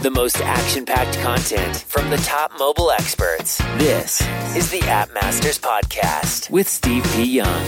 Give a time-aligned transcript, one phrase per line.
[0.00, 3.58] The most action packed content from the top mobile experts.
[3.78, 4.20] This
[4.54, 7.24] is the App Masters Podcast with Steve P.
[7.24, 7.64] Young.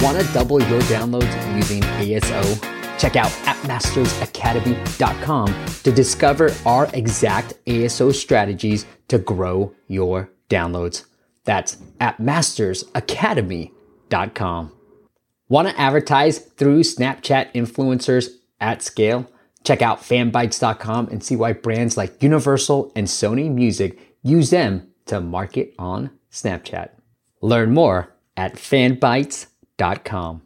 [0.00, 2.60] Want to double your downloads using ASO?
[2.98, 11.04] Check out appmastersacademy.com to discover our exact ASO strategies to grow your downloads.
[11.44, 14.72] That's appmastersacademy.com.
[15.48, 18.30] Want to advertise through Snapchat influencers
[18.60, 19.30] at scale?
[19.64, 25.20] Check out fanbytes.com and see why brands like Universal and Sony Music use them to
[25.20, 26.90] market on Snapchat.
[27.40, 30.42] Learn more at fanbytes.com.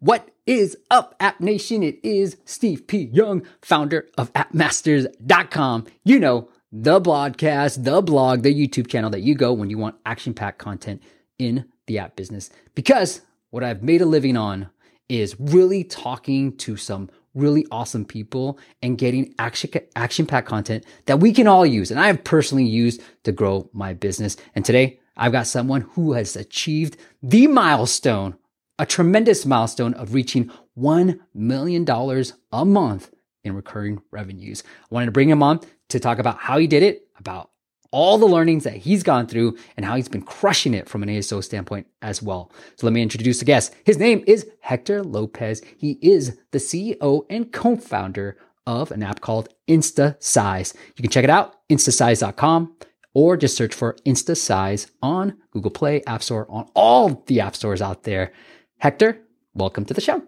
[0.00, 1.82] What is up, App Nation?
[1.82, 3.10] It is Steve P.
[3.12, 5.86] Young, founder of appmasters.com.
[6.04, 9.96] You know, the blogcast, the blog, the YouTube channel that you go when you want
[10.06, 11.02] action packed content
[11.38, 12.50] in the app business.
[12.74, 14.70] Because what I've made a living on
[15.10, 21.20] is really talking to some really awesome people and getting action action packed content that
[21.20, 24.36] we can all use and I have personally used to grow my business.
[24.54, 28.36] And today I've got someone who has achieved the milestone,
[28.78, 33.12] a tremendous milestone of reaching 1 million dollars a month
[33.44, 34.62] in recurring revenues.
[34.66, 37.50] I wanted to bring him on to talk about how he did it, about
[37.92, 41.08] all the learnings that he's gone through and how he's been crushing it from an
[41.08, 42.52] ASO standpoint as well.
[42.76, 43.74] So let me introduce the guest.
[43.84, 45.62] His name is Hector Lopez.
[45.76, 50.74] He is the CEO and co-founder of an app called InstaSize.
[50.96, 52.76] You can check it out, instasize.com,
[53.14, 57.82] or just search for InstaSize on Google Play, App Store, on all the app stores
[57.82, 58.32] out there.
[58.78, 59.20] Hector,
[59.54, 60.22] welcome to the show.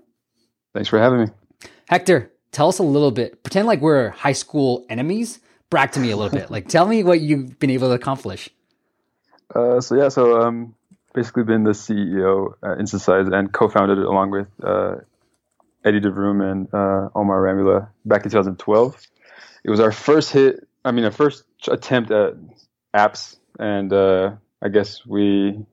[0.75, 1.27] Thanks for having me.
[1.89, 3.45] Hector, tell us a little bit.
[3.45, 5.39] Pretend like we're high school enemies
[5.73, 6.51] brag to me a little bit.
[6.51, 8.51] Like, tell me what you've been able to accomplish.
[9.55, 10.75] Uh, so yeah, so um,
[11.15, 14.97] basically been the CEO at InstaSize and co-founded it along with uh,
[15.83, 19.01] Eddie DeVroom and uh, Omar Ramula back in 2012.
[19.65, 20.69] It was our first hit.
[20.85, 22.35] I mean, our first attempt at
[22.95, 25.65] apps, and uh, I guess we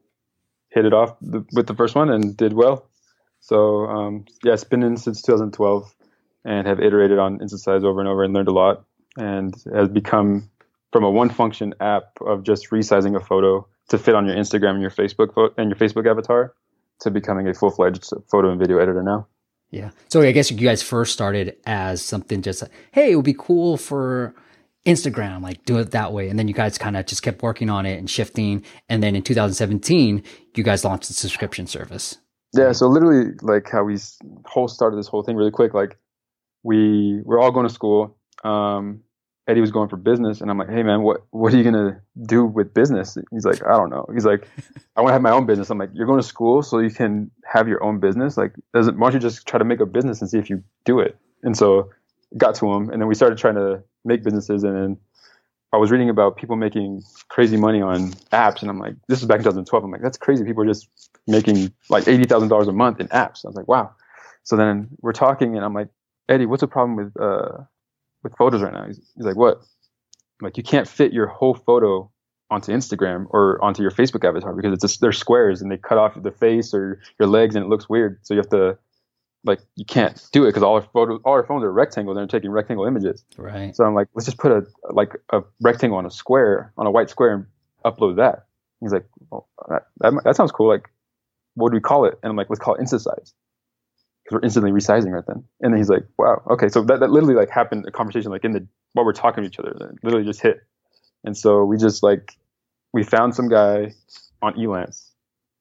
[0.69, 2.87] hit it off the, with the first one and did well.
[3.41, 5.93] So um, yeah, it's been in since 2012
[6.45, 8.85] and have iterated on InstaSize over and over and learned a lot
[9.19, 10.49] and has become
[10.91, 14.71] from a one function app of just resizing a photo to fit on your Instagram
[14.71, 16.53] and your Facebook fo- and your Facebook avatar
[17.01, 19.27] to becoming a full fledged photo and video editor now.
[19.71, 19.91] Yeah.
[20.07, 23.35] So I guess you guys first started as something just like, hey, it would be
[23.37, 24.33] cool for
[24.85, 26.29] Instagram, like do it that way.
[26.29, 28.63] And then you guys kind of just kept working on it and shifting.
[28.87, 30.23] And then in 2017,
[30.55, 32.17] you guys launched the subscription service.
[32.53, 32.71] Yeah.
[32.71, 33.97] So literally like how we
[34.45, 35.73] whole started this whole thing really quick.
[35.73, 35.97] Like
[36.63, 38.17] we we're all going to school.
[38.43, 39.01] Um,
[39.49, 42.01] Eddie was going for business, and I'm like, hey man, what what are you gonna
[42.21, 43.17] do with business?
[43.31, 44.05] He's like, I don't know.
[44.13, 44.47] He's like,
[44.95, 45.71] I want to have my own business.
[45.71, 48.37] I'm like, you're going to school so you can have your own business.
[48.37, 50.63] Like, doesn't why don't you just try to make a business and see if you
[50.85, 51.17] do it?
[51.41, 51.89] And so
[52.37, 54.97] got to him, and then we started trying to make businesses, and then
[55.73, 59.25] I was reading about people making crazy money on apps, and I'm like, this is
[59.25, 59.83] back in 2012.
[59.83, 60.43] I'm like, that's crazy.
[60.43, 60.87] People are just
[61.25, 63.45] making like eighty thousand dollars a month in apps.
[63.45, 63.95] I was like, wow.
[64.43, 65.87] So then we're talking, and I'm like,
[66.27, 67.63] Eddie, what's the problem with uh,
[68.23, 68.85] with photos right now.
[68.85, 69.57] He's, he's like, what?
[69.57, 72.11] I'm like, you can't fit your whole photo
[72.49, 75.97] onto Instagram or onto your Facebook avatar because it's just, they're squares and they cut
[75.97, 78.19] off the face or your legs and it looks weird.
[78.23, 78.77] So you have to
[79.45, 82.29] like you can't do it because all our photos all our phones are rectangles and
[82.29, 83.23] they're taking rectangle images.
[83.37, 83.75] Right.
[83.75, 86.91] So I'm like, let's just put a like a rectangle on a square on a
[86.91, 87.45] white square and
[87.85, 88.45] upload that.
[88.81, 90.67] He's like, well, that, that, that sounds cool.
[90.67, 90.89] Like,
[91.55, 92.17] what do we call it?
[92.23, 93.33] And I'm like, let's call it InstaSize
[94.29, 95.43] because we're instantly resizing right then.
[95.61, 96.69] And then he's like, wow, okay.
[96.69, 99.49] So that, that literally like happened a conversation like in the while we're talking to
[99.49, 100.61] each other, literally just hit.
[101.23, 102.37] And so we just like
[102.93, 103.91] we found some guy
[104.43, 105.09] on Elance,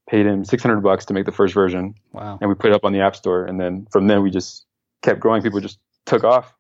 [0.09, 1.95] paid him six hundred bucks to make the first version.
[2.13, 2.39] Wow.
[2.43, 4.67] And we put it up on the app store and then from then we just
[5.03, 5.43] kept growing.
[5.43, 6.53] People just took off.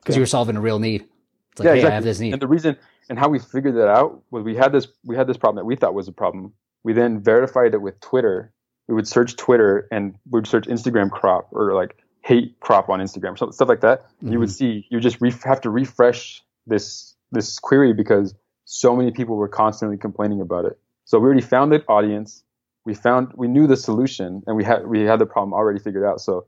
[0.00, 0.18] Because yeah.
[0.18, 1.04] you were solving a real need.
[1.52, 1.92] It's like, yeah, hey, exactly.
[1.92, 2.32] I have this need.
[2.32, 2.76] And the reason
[3.08, 5.66] and how we figured that out was we had this we had this problem that
[5.66, 6.52] we thought was a problem.
[6.82, 8.52] We then verified it with Twitter
[8.92, 13.00] we would search Twitter and we would search Instagram crop or like hate crop on
[13.00, 14.02] Instagram, stuff like that.
[14.02, 14.32] Mm-hmm.
[14.32, 14.80] You would mm-hmm.
[14.82, 18.34] see you just ref- have to refresh this this query because
[18.66, 20.78] so many people were constantly complaining about it.
[21.06, 22.44] So we already found the audience.
[22.84, 26.04] We found we knew the solution and we had we had the problem already figured
[26.04, 26.20] out.
[26.20, 26.44] So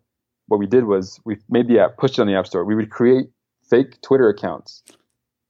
[0.48, 2.66] what we did was we made the app, pushed it on the app store.
[2.66, 3.30] We would create
[3.70, 4.82] fake Twitter accounts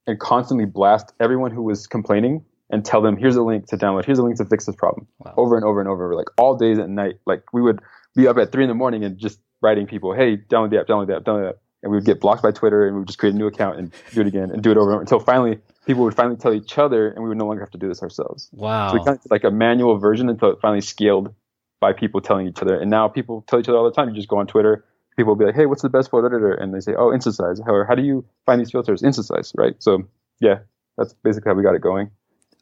[0.07, 4.05] and constantly blast everyone who was complaining and tell them, here's a link to download,
[4.05, 5.35] here's a link to fix this problem wow.
[5.37, 7.17] over and over and over, like all days and night.
[7.27, 7.81] Like we would
[8.15, 10.87] be up at three in the morning and just writing people, hey, download the app,
[10.87, 11.57] download the app, download the app.
[11.83, 13.79] And we would get blocked by Twitter and we would just create a new account
[13.79, 16.37] and do it again and do it over and over until finally people would finally
[16.37, 18.49] tell each other and we would no longer have to do this ourselves.
[18.53, 18.89] Wow.
[18.89, 21.35] So we kind of like a manual version until it finally scaled
[21.81, 22.81] by people telling each other.
[22.81, 24.09] And now people tell each other all the time.
[24.09, 24.83] You just go on Twitter,
[25.17, 27.61] people will be like, "Hey, what's the best photo editor?" And they say, "Oh, Instasize."
[27.67, 29.03] Or how do you find these filters?
[29.03, 29.75] Instasize, right?
[29.79, 30.05] So
[30.41, 30.61] yeah,
[30.97, 32.11] that's basically how we got it going.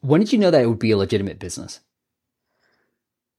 [0.03, 1.81] When did you know that it would be a legitimate business?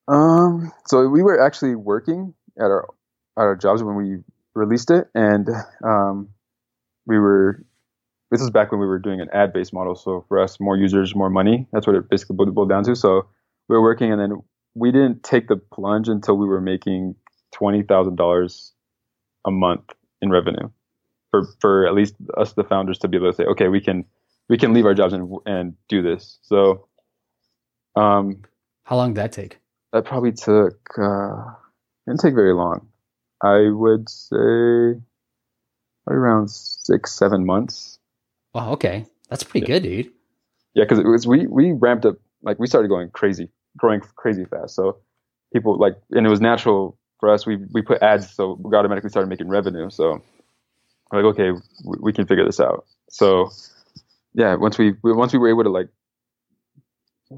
[0.08, 2.88] Um, so we were actually working at our
[3.38, 4.18] at our jobs when we
[4.56, 5.50] released it, and
[5.84, 6.30] um,
[7.06, 7.64] we were.
[8.32, 9.96] This is back when we were doing an ad based model.
[9.96, 11.68] So for us, more users, more money.
[11.72, 12.96] That's what it basically boiled down to.
[12.96, 13.28] So
[13.70, 14.42] we were working, and then
[14.74, 17.16] we didn't take the plunge until we were making
[17.52, 18.74] twenty thousand dollars
[19.46, 19.84] a month
[20.22, 20.70] in revenue
[21.32, 24.06] for for at least us the founders to be able to say okay we can
[24.50, 26.40] we can leave our jobs and and do this.
[26.42, 26.88] So
[27.96, 28.44] um
[28.84, 29.60] how long did that take?
[29.92, 31.54] that probably took uh
[32.08, 32.88] didn't take very long.
[33.42, 35.00] I would say
[36.08, 38.00] around six seven months.
[38.54, 39.06] Wow okay.
[39.30, 39.80] That's pretty yeah.
[39.80, 40.12] good dude.
[40.74, 44.46] Yeah because it was we we ramped up like we started going crazy growing crazy
[44.46, 44.76] fast.
[44.76, 44.98] So
[45.54, 49.10] people like and it was natural for us, we we put ads, so we automatically
[49.10, 49.90] started making revenue.
[49.90, 50.22] So
[51.10, 51.52] we're like, okay,
[51.86, 52.86] we, we can figure this out.
[53.10, 53.50] So
[54.34, 55.90] yeah, once we once we were able to like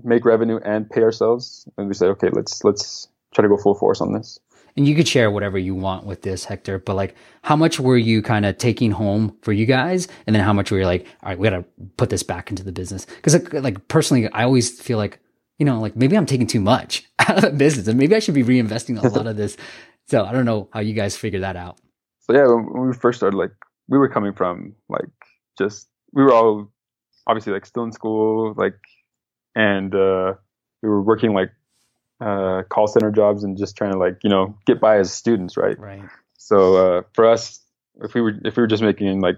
[0.03, 3.75] make revenue and pay ourselves, and we said, okay, let's let's try to go full
[3.75, 4.39] force on this.
[4.77, 6.79] And you could share whatever you want with this, Hector.
[6.79, 10.43] But like, how much were you kind of taking home for you guys, and then
[10.43, 11.65] how much were you like, all right, we got to
[11.97, 13.05] put this back into the business?
[13.05, 15.19] Because like, like personally, I always feel like
[15.57, 18.19] you know, like maybe I'm taking too much out of the business and maybe I
[18.19, 19.57] should be reinvesting a lot of this.
[20.07, 21.79] So I don't know how you guys figure that out.
[22.21, 23.51] So yeah, when we first started, like
[23.87, 25.09] we were coming from like
[25.57, 26.71] just, we were all
[27.27, 28.77] obviously like still in school, like,
[29.55, 30.33] and, uh,
[30.81, 31.51] we were working like,
[32.21, 35.57] uh, call center jobs and just trying to like, you know, get by as students.
[35.57, 35.77] Right.
[35.79, 36.03] Right.
[36.37, 37.59] So, uh, for us,
[38.01, 39.37] if we were, if we were just making like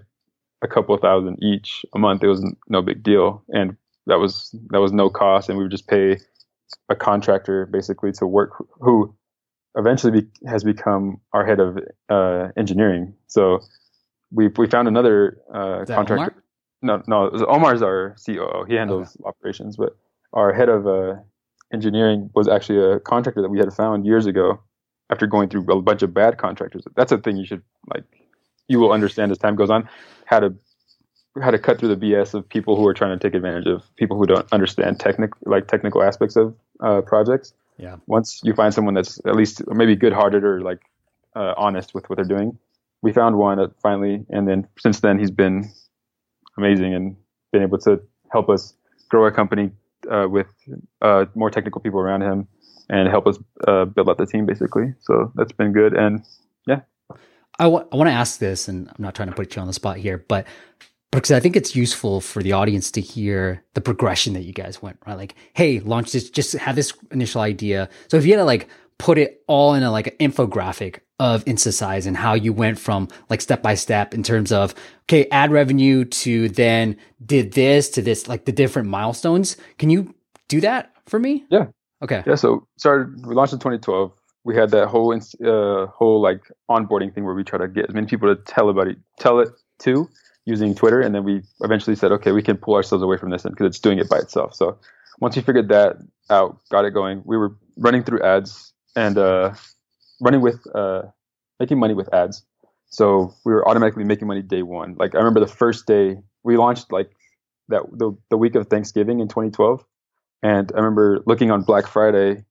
[0.62, 3.42] a couple thousand each a month, it was no big deal.
[3.48, 3.76] And
[4.06, 6.18] that was that was no cost, and we would just pay
[6.88, 9.14] a contractor basically to work who
[9.76, 13.14] eventually be, has become our head of uh, engineering.
[13.26, 13.60] So
[14.30, 16.14] we we found another uh, contractor.
[16.14, 16.34] Omar?
[16.82, 18.64] No, no, Omar's our COO.
[18.68, 19.28] He handles okay.
[19.28, 19.96] operations, but
[20.32, 21.16] our head of uh,
[21.72, 24.60] engineering was actually a contractor that we had found years ago.
[25.10, 28.04] After going through a bunch of bad contractors, that's a thing you should like.
[28.68, 29.88] You will understand as time goes on
[30.26, 30.54] how to
[31.40, 33.84] how to cut through the BS of people who are trying to take advantage of
[33.96, 37.54] people who don't understand technical like technical aspects of uh, projects.
[37.78, 37.96] Yeah.
[38.06, 40.80] Once you find someone that's at least maybe good-hearted or like
[41.34, 42.58] uh, honest with what they're doing,
[43.02, 45.70] we found one finally, and then since then he's been
[46.58, 47.16] amazing and
[47.52, 48.00] been able to
[48.30, 48.74] help us
[49.08, 49.70] grow our company
[50.10, 50.48] uh, with
[51.00, 52.46] uh, more technical people around him
[52.90, 54.94] and help us uh, build out the team basically.
[55.00, 56.22] So that's been good and
[56.66, 56.80] yeah.
[57.58, 59.66] I, w- I want to ask this, and I'm not trying to put you on
[59.66, 60.46] the spot here, but
[61.10, 64.80] because I think it's useful for the audience to hear the progression that you guys
[64.80, 65.16] went, right?
[65.16, 67.88] Like, hey, launch this, just have this initial idea.
[68.08, 68.68] So if you had to like
[68.98, 73.08] put it all in a like an infographic of Instasize and how you went from
[73.28, 74.74] like step by step in terms of,
[75.04, 79.56] okay, ad revenue to then did this to this, like the different milestones.
[79.78, 80.14] Can you
[80.48, 81.44] do that for me?
[81.50, 81.66] Yeah.
[82.02, 82.22] Okay.
[82.26, 82.36] Yeah.
[82.36, 84.12] So started, we launched in 2012.
[84.44, 87.94] We had that whole, uh, whole like onboarding thing where we try to get as
[87.94, 89.48] many people to tell about it, tell it
[89.80, 90.08] to
[90.46, 93.42] using Twitter, and then we eventually said, okay, we can pull ourselves away from this
[93.42, 94.54] because it's doing it by itself.
[94.54, 94.78] So
[95.20, 95.96] once we figured that
[96.30, 99.52] out, got it going, we were running through ads and uh,
[100.20, 101.02] running with uh,
[101.60, 102.44] making money with ads.
[102.90, 104.96] So we were automatically making money day one.
[104.98, 107.10] Like I remember the first day we launched like
[107.68, 109.84] that the, the week of Thanksgiving in 2012,
[110.42, 112.44] and I remember looking on Black Friday.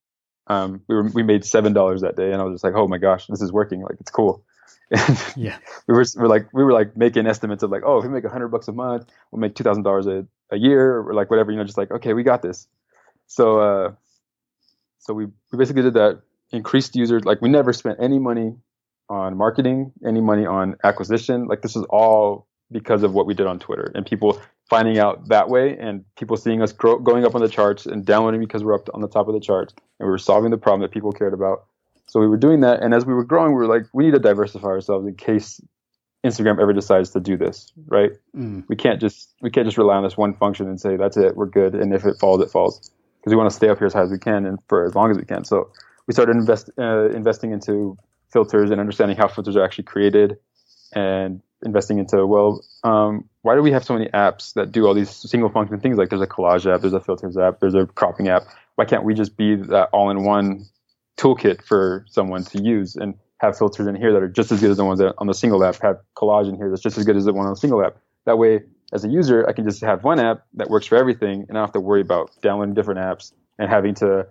[0.48, 2.88] Um, we were we made seven dollars that day, and I was just like, oh
[2.88, 3.82] my gosh, this is working!
[3.82, 4.44] Like it's cool.
[5.36, 8.03] yeah, we were, we were like we were like making estimates of like, oh, if
[8.06, 11.00] we make a hundred bucks a month, we'll make two thousand dollars a a year,
[11.00, 12.68] or like whatever, you know, just like okay, we got this.
[13.25, 13.92] So uh,
[15.00, 16.22] so we we basically did that.
[16.51, 18.56] Increased users, like we never spent any money
[19.10, 21.48] on marketing, any money on acquisition.
[21.48, 25.30] Like this is all because of what we did on Twitter and people finding out
[25.30, 28.63] that way and people seeing us grow, going up on the charts and downloading because
[28.63, 30.92] we're up on the top of the charts and we were solving the problem that
[30.92, 31.66] people cared about
[32.08, 34.13] so we were doing that, and as we were growing, we were like, we need
[34.13, 35.60] to diversify ourselves in case
[36.25, 38.12] Instagram ever decides to do this, right?
[38.36, 38.63] Mm.
[38.68, 41.36] We can't just we can't just rely on this one function and say that's it,
[41.36, 42.80] we're good, and if it falls, it falls,
[43.20, 44.96] because we want to stay up here as high as we can and for as
[44.96, 45.44] long as we can.
[45.44, 45.70] So
[46.08, 47.98] we started invest uh, investing into
[48.32, 50.38] filters and understanding how filters are actually created,
[50.94, 54.94] and investing into well, um, why do we have so many apps that do all
[54.94, 55.98] these single function things?
[55.98, 58.44] Like there's a collage app, there's a filters app, there's a cropping app.
[58.76, 60.66] Why can't we just be that all in one
[61.18, 64.72] toolkit for someone to use and have filters in here that are just as good
[64.72, 67.06] as the ones that on the single app have collage in here that's just as
[67.06, 67.98] good as the one on the single app.
[68.26, 68.62] That way,
[68.94, 71.62] as a user, I can just have one app that works for everything and I
[71.62, 74.28] don't have to worry about downloading different apps and having to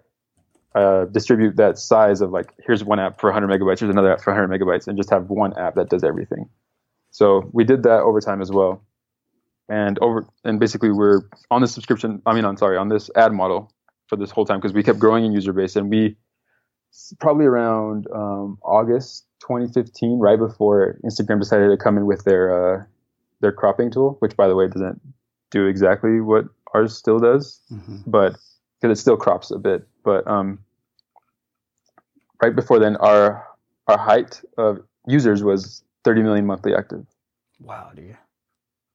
[0.77, 4.21] uh, distribute that size of like here's one app for 100 megabytes, here's another app
[4.21, 6.49] for 100 megabytes, and just have one app that does everything.
[7.11, 8.85] So we did that over time as well,
[9.71, 12.21] and over and basically we're on this subscription.
[12.27, 13.73] I mean, I'm sorry, on this ad model
[14.09, 16.15] for this whole time because we kept growing in user base, and we
[17.21, 22.85] probably around um, August 2015, right before Instagram decided to come in with their uh,
[23.41, 25.01] their cropping tool, which by the way doesn't
[25.51, 27.99] do exactly what ours still does, mm-hmm.
[28.07, 28.37] but
[28.79, 29.87] because it still crops a bit.
[30.05, 30.59] But um,
[32.43, 33.47] right before then, our
[33.87, 37.07] our height of users was 30 million monthly active.
[37.61, 38.17] Wow, dude.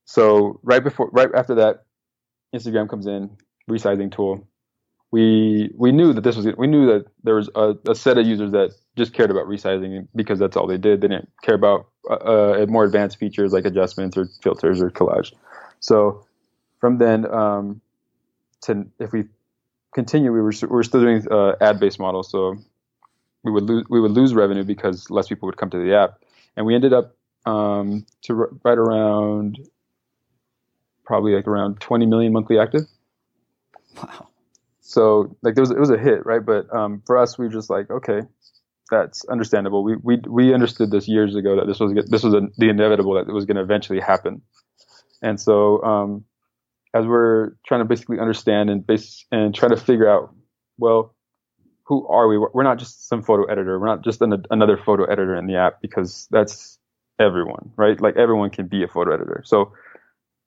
[0.06, 1.86] So right before, right after that,
[2.54, 3.30] Instagram comes in,
[3.70, 4.48] resizing tool.
[5.12, 8.26] We we knew that this was we knew that there was a, a set of
[8.26, 11.02] users that just cared about resizing because that's all they did.
[11.02, 15.34] They didn't care about uh, uh, more advanced features like adjustments or filters or collage.
[15.82, 16.26] So
[16.80, 17.82] from then um,
[18.62, 19.26] to if we
[19.94, 22.24] continue, we were we were still doing uh, ad based model.
[22.24, 22.58] So
[23.44, 26.20] we would lose we would lose revenue because less people would come to the app,
[26.56, 29.60] and we ended up um, to r- right around
[31.06, 32.82] probably like around 20 million monthly active.
[33.98, 34.28] Wow.
[34.80, 36.46] So like there was it was a hit, right?
[36.46, 38.22] But um, for us, we were just like, okay,
[38.90, 39.84] that's understandable.
[39.84, 43.14] We we we understood this years ago that this was this was a, the inevitable
[43.14, 44.42] that it was going to eventually happen,
[45.22, 46.26] and so um,
[46.94, 50.34] as we're trying to basically understand and base and try to figure out,
[50.78, 51.16] well,
[51.92, 52.38] who are we?
[52.38, 53.78] We're not just some photo editor.
[53.78, 56.80] We're not just an, another photo editor in the app because that's
[57.20, 58.00] everyone, right?
[58.00, 59.42] Like everyone can be a photo editor.
[59.46, 59.74] So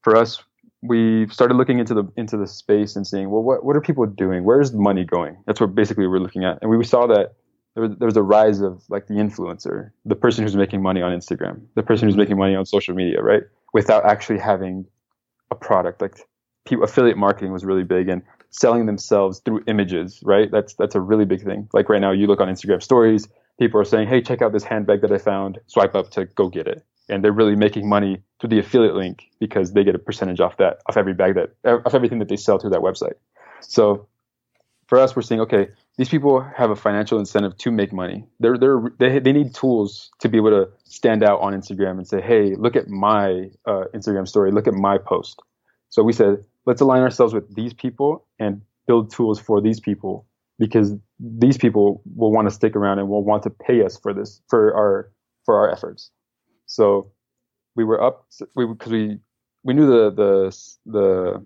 [0.00, 0.42] for us,
[0.80, 4.06] we started looking into the into the space and seeing, well, what what are people
[4.06, 4.44] doing?
[4.44, 5.36] Where's money going?
[5.46, 7.34] That's what basically we're looking at, and we saw that
[7.74, 11.02] there was, there was a rise of like the influencer, the person who's making money
[11.02, 13.42] on Instagram, the person who's making money on social media, right?
[13.74, 14.86] Without actually having
[15.50, 16.00] a product.
[16.00, 16.16] Like
[16.64, 18.22] people, affiliate marketing was really big, and
[18.54, 20.48] selling themselves through images, right?
[20.50, 21.68] That's that's a really big thing.
[21.72, 24.62] Like right now, you look on Instagram stories, people are saying, "Hey, check out this
[24.62, 28.22] handbag that I found." Swipe up to go get it, and they're really making money
[28.38, 31.50] through the affiliate link because they get a percentage off that, off every bag that,
[31.84, 33.14] off everything that they sell through that website.
[33.60, 34.06] So
[34.86, 38.24] for us, we're saying, okay, these people have a financial incentive to make money.
[38.38, 42.06] They're, they're, they they need tools to be able to stand out on Instagram and
[42.06, 44.52] say, "Hey, look at my uh, Instagram story.
[44.52, 45.40] Look at my post."
[45.88, 50.26] So we said, let's align ourselves with these people and build tools for these people
[50.58, 54.12] because these people will want to stick around and will want to pay us for
[54.12, 55.10] this for our
[55.44, 56.10] for our efforts.
[56.66, 57.10] So
[57.76, 59.18] we were up we because we
[59.62, 60.56] we knew the the
[60.86, 61.44] the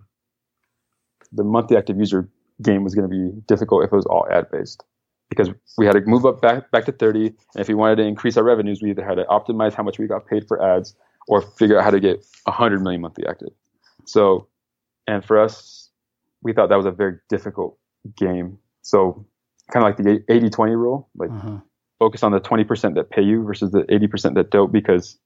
[1.32, 2.28] the monthly active user
[2.62, 4.84] game was going to be difficult if it was all ad based
[5.28, 8.02] because we had to move up back back to 30 and if we wanted to
[8.02, 10.96] increase our revenues we either had to optimize how much we got paid for ads
[11.28, 13.50] or figure out how to get 100 million monthly active
[14.06, 14.48] so
[15.08, 15.90] and for us
[16.42, 17.76] we thought that was a very difficult
[18.16, 18.58] game.
[18.82, 19.26] So
[19.72, 21.58] kind of like the 80 20 rule like uh-huh.
[21.98, 25.18] focus on the 20% that pay you versus the 80% that don't because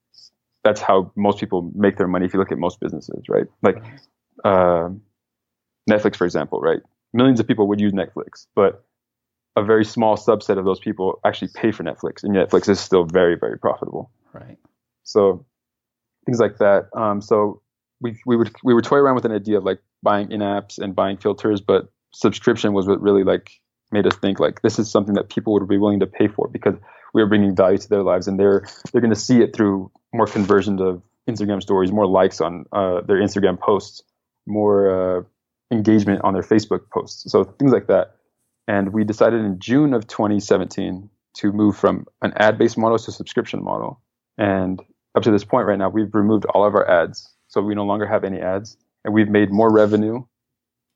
[0.64, 3.46] that's how most people make their money if you look at most businesses right?
[3.62, 3.82] Like
[4.44, 4.88] uh,
[5.90, 6.80] netflix for example right?
[7.12, 8.84] Millions of people would use netflix but
[9.54, 13.04] a very small subset of those people actually pay for netflix and netflix is still
[13.04, 14.10] very very profitable.
[14.32, 14.58] Right.
[15.04, 15.44] So
[16.26, 16.88] things like that.
[16.94, 17.61] Um, so
[18.02, 20.94] we, we would we would toy around with an idea of like buying in-apps and
[20.94, 23.50] buying filters but subscription was what really like
[23.90, 26.48] made us think like this is something that people would be willing to pay for
[26.48, 26.74] because
[27.14, 29.90] we are bringing value to their lives and they're they're going to see it through
[30.12, 34.02] more conversions of Instagram stories, more likes on uh, their Instagram posts,
[34.46, 35.22] more uh,
[35.70, 38.16] engagement on their Facebook posts, so things like that.
[38.68, 43.62] And we decided in June of 2017 to move from an ad-based model to subscription
[43.62, 44.00] model.
[44.38, 44.80] And
[45.14, 47.84] up to this point, right now, we've removed all of our ads, so we no
[47.84, 50.24] longer have any ads, and we've made more revenue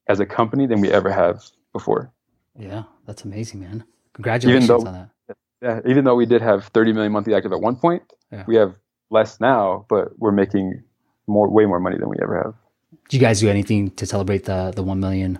[0.09, 1.45] as a company than we ever have
[1.75, 2.11] before.
[2.59, 3.85] Yeah, that's amazing, man.
[4.15, 5.37] Congratulations though, on that.
[5.61, 8.45] Yeah, even though we did have 30 million monthly active at one point, yeah.
[8.47, 8.75] we have
[9.11, 10.83] less now, but we're making
[11.27, 12.55] more, way more money than we ever have.
[13.11, 15.39] Do you guys do anything to celebrate the the one million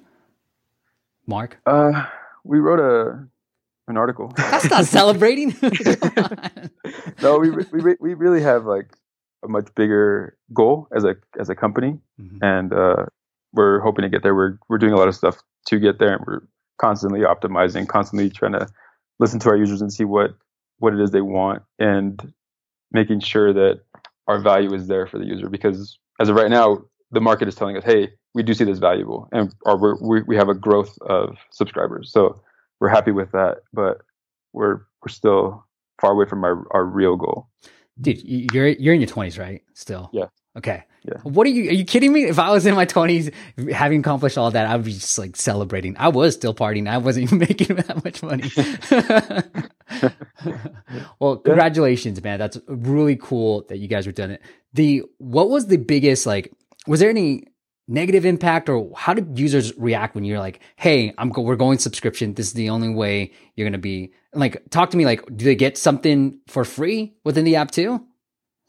[1.27, 1.59] mark?
[1.65, 2.05] Uh,
[2.45, 3.27] we wrote a
[3.89, 4.33] an article.
[4.37, 5.57] That's not celebrating.
[7.23, 8.93] no, we, we we really have like
[9.47, 12.39] a much bigger goal as a as a company, mm-hmm.
[12.43, 13.07] and uh,
[13.53, 14.35] we're hoping to get there.
[14.35, 16.43] We're we're doing a lot of stuff to get there, and we're
[16.79, 18.69] constantly optimizing, constantly trying to
[19.19, 20.35] listen to our users and see what
[20.79, 22.33] what it is they want, and
[22.93, 23.81] making sure that
[24.27, 25.49] our value is there for the user.
[25.49, 28.79] Because as of right now, the market is telling us, hey, we do see this
[28.79, 32.13] valuable, and or we we have a growth of subscribers.
[32.13, 32.43] So
[32.81, 34.03] we're happy with that, but
[34.53, 35.65] we're we're still
[36.01, 37.49] far away from our, our real goal.
[38.01, 39.63] Dude, you're you're in your twenties, right?
[39.75, 40.11] Still.
[40.13, 40.27] Yeah.
[40.57, 40.85] Okay.
[41.03, 41.19] Yeah.
[41.23, 41.71] What are you?
[41.71, 42.25] Are you kidding me?
[42.25, 43.31] If I was in my twenties,
[43.73, 45.97] having accomplished all that, I'd be just like celebrating.
[45.99, 46.89] I was still partying.
[46.89, 48.51] I wasn't even making that much money.
[51.21, 52.39] well, congratulations, man.
[52.39, 54.43] That's really cool that you guys were doing it.
[54.75, 56.53] The what was the biggest like?
[56.87, 57.45] Was there any
[57.89, 61.79] negative impact, or how did users react when you're like, "Hey, I'm go- we're going
[61.79, 62.35] subscription.
[62.35, 65.05] This is the only way you're gonna be." Like, talk to me.
[65.05, 68.05] Like, do they get something for free within the app too?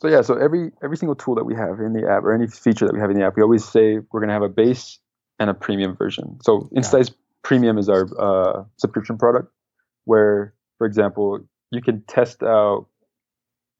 [0.02, 2.48] So yeah, so every every single tool that we have in the app or any
[2.48, 4.50] feature that we have in the app, we always say we're going to have a
[4.50, 5.00] base
[5.40, 6.38] and a premium version.
[6.44, 7.12] So Instasize
[7.44, 9.54] Premium is our uh, subscription product,
[10.04, 11.40] where, for example,
[11.72, 12.88] you can test out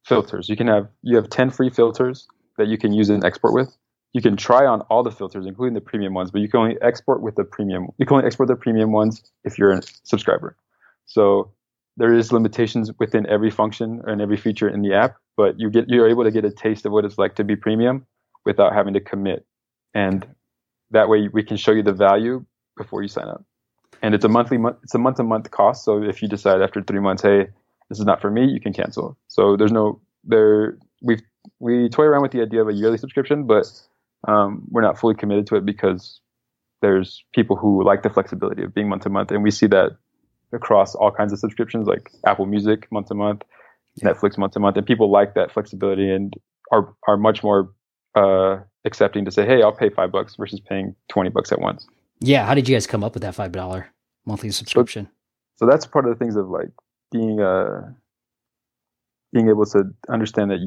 [0.06, 0.48] filters.
[0.48, 2.28] You can have you have ten free filters
[2.58, 3.76] that you can use and export with.
[4.14, 6.78] You can try on all the filters, including the premium ones, but you can only
[6.82, 7.88] export with the premium.
[7.98, 10.56] You can only export the premium ones if you're a subscriber.
[11.06, 11.52] So
[11.98, 15.90] there is limitations within every function and every feature in the app, but you get
[15.90, 18.06] you're able to get a taste of what it's like to be premium
[18.46, 19.46] without having to commit.
[19.94, 20.26] And
[20.92, 22.46] that way we can show you the value
[22.78, 23.44] before you sign up.
[24.02, 25.84] And it's a monthly month it's a month to month cost.
[25.84, 27.48] So if you decide after three months, hey,
[27.90, 29.18] this is not for me, you can cancel.
[29.28, 31.18] So there's no there we
[31.60, 33.66] we toy around with the idea of a yearly subscription, but
[34.28, 36.22] um, we're not fully committed to it because
[36.82, 39.98] there's people who like the flexibility of being month to month, and we see that
[40.54, 43.44] across all kinds of subscriptions like Apple Music month to month,
[44.02, 46.34] Netflix month to month, and people like that flexibility and
[46.72, 47.74] are are much more
[48.16, 51.88] uh, accepting to say, hey, I'll pay five bucks versus paying twenty bucks at once.
[52.20, 53.88] Yeah, how did you guys come up with that five dollar
[54.26, 55.10] monthly subscription?
[55.56, 56.70] So that's part of the things of like
[57.12, 57.94] being uh
[59.34, 60.60] being able to understand that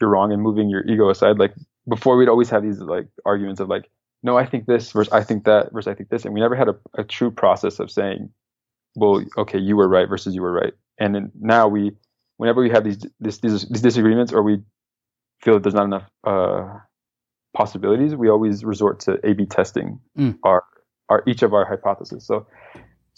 [0.00, 1.38] you're wrong and moving your ego aside.
[1.38, 1.54] Like
[1.88, 3.90] before, we'd always have these like arguments of like,
[4.22, 6.56] no, I think this versus I think that versus I think this, and we never
[6.56, 8.30] had a, a true process of saying,
[8.96, 10.72] well, okay, you were right versus you were right.
[10.98, 11.92] And then now we,
[12.36, 14.60] whenever we have these this, these these disagreements or we
[15.42, 16.78] feel that there's not enough uh,
[17.54, 20.38] possibilities, we always resort to A/B testing Mm.
[20.42, 20.64] our
[21.08, 22.26] our each of our hypotheses.
[22.26, 22.46] So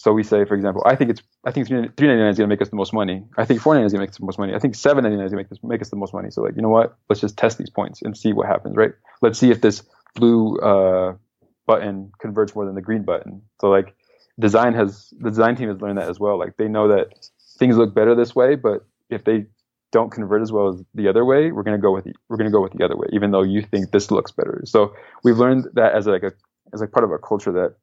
[0.01, 2.49] so we say, for example, I think it's I think three ninety nine is going
[2.49, 3.23] to make us the most money.
[3.37, 4.55] I think four ninety nine is going to make us the most money.
[4.55, 6.31] I think seven ninety nine is going to make us make us the most money.
[6.31, 6.97] So like, you know what?
[7.11, 8.77] Let's just test these points and see what happens.
[8.79, 8.93] Right?
[9.21, 9.83] Let's see if this
[10.15, 11.17] blue uh,
[11.67, 13.43] button converts more than the green button.
[13.61, 13.95] So like,
[14.39, 16.39] design has the design team has learned that as well.
[16.39, 19.45] Like they know that things look better this way, but if they
[19.93, 22.39] don't convert as well as the other way, we're going to go with the, we're
[22.39, 24.63] to go with the other way, even though you think this looks better.
[24.65, 26.33] So we've learned that as like a
[26.73, 27.75] as like part of our culture that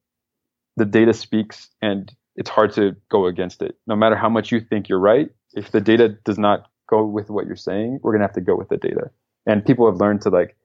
[0.77, 3.75] the data speaks and it's hard to go against it.
[3.87, 7.29] No matter how much you think you're right, if the data does not go with
[7.29, 9.09] what you're saying, we're going to have to go with the data.
[9.45, 10.55] And people have learned to like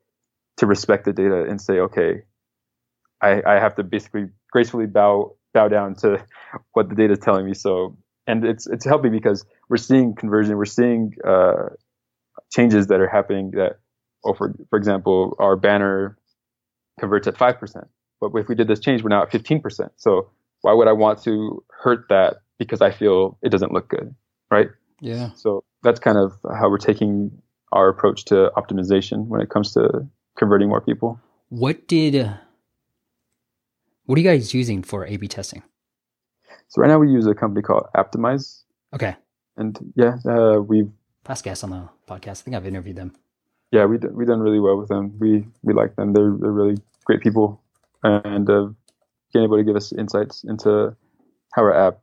[0.59, 2.23] to respect the data and say, okay,
[3.23, 6.25] I, I have to basically gracefully bow bow down to
[6.73, 7.55] what the data is telling me.
[7.55, 7.97] So,
[8.27, 11.71] and it's it's helping because we're seeing conversion, we're seeing uh,
[12.53, 13.53] changes that are happening.
[13.53, 13.79] That,
[14.25, 16.19] oh, for for example, our banner
[17.01, 17.87] converts at five percent,
[18.29, 19.93] but if we did this change, we're now at fifteen percent.
[19.97, 20.31] So,
[20.63, 24.15] why would I want to hurt that because I feel it doesn't look good,
[24.51, 24.69] right?
[25.01, 25.31] Yeah.
[25.35, 30.07] So that's kind of how we're taking our approach to optimization when it comes to
[30.37, 31.21] converting more people.
[31.49, 32.35] What did uh,
[34.07, 35.63] what are you guys using for A/B testing?
[36.69, 38.63] So right now we use a company called Apptimize.
[38.95, 39.17] Okay,
[39.57, 40.91] and yeah, uh, we've
[41.25, 42.41] past guests on the podcast.
[42.41, 43.15] I think I've interviewed them.
[43.71, 45.19] yeah we we done really well with them.
[45.19, 46.13] We we like them.
[46.13, 47.62] They're they're really great people,
[48.03, 48.69] and uh,
[49.33, 50.95] being able to give us insights into
[51.53, 51.99] how our app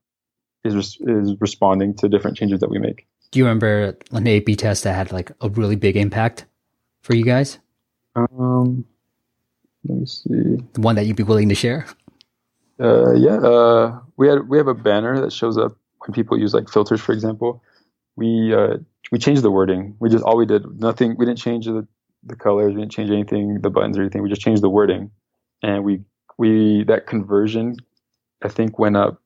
[0.63, 3.07] is is responding to different changes that we make.
[3.31, 6.45] Do you remember an A/B test that had like a really big impact
[7.01, 7.59] for you guys?
[8.15, 8.85] Um,
[9.87, 10.57] let me see.
[10.73, 11.85] The one that you'd be willing to share?
[12.79, 16.53] Uh, yeah, uh, we had we have a banner that shows up when people use
[16.53, 17.63] like filters, for example.
[18.15, 18.77] We uh,
[19.11, 19.95] we changed the wording.
[19.99, 21.15] We just all we did nothing.
[21.17, 21.87] We didn't change the
[22.23, 22.73] the colors.
[22.73, 24.21] We didn't change anything, the buttons or anything.
[24.21, 25.11] We just changed the wording,
[25.63, 26.01] and we
[26.37, 27.75] we that conversion,
[28.43, 29.21] I think, went up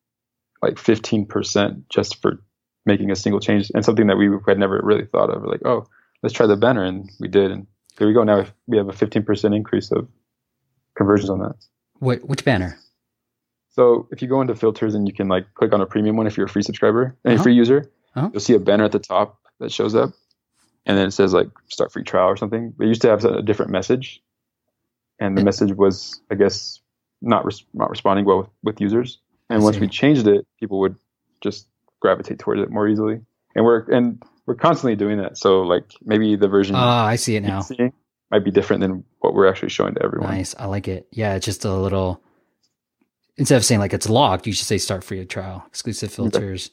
[0.62, 2.42] like fifteen percent just for
[2.86, 5.42] making a single change and something that we had never really thought of.
[5.42, 5.86] We're like, oh,
[6.22, 7.68] let's try the banner, and we did, and
[7.98, 8.24] here we go.
[8.24, 10.08] Now we have a fifteen percent increase of
[10.96, 11.56] conversions on that.
[12.00, 12.78] What which banner?
[13.72, 16.28] So if you go into filters and you can like click on a premium one
[16.28, 17.44] if you're a free subscriber and a Uh-huh.
[17.44, 18.30] free user, Uh-huh.
[18.32, 20.12] you'll see a banner at the top that shows up,
[20.86, 22.74] and then it says like start free trial or something.
[22.80, 24.22] It used to have a different message,
[25.24, 25.46] and the Yeah.
[25.46, 26.82] message was I guess
[27.22, 29.20] not res- not responding well with, with users.
[29.50, 30.96] And once we changed it, people would
[31.42, 31.68] just
[32.02, 33.20] gravitate towards it more easily.
[33.56, 35.38] And we're and we're constantly doing that.
[35.38, 37.62] So like maybe the version Ah, I see it now.
[38.32, 40.30] might be different than what we're actually showing to everyone.
[40.32, 40.56] Nice.
[40.60, 41.08] I like it.
[41.12, 42.22] Yeah, it's just a little.
[43.38, 46.72] Instead of saying like it's locked, you should say start free trial, exclusive filters.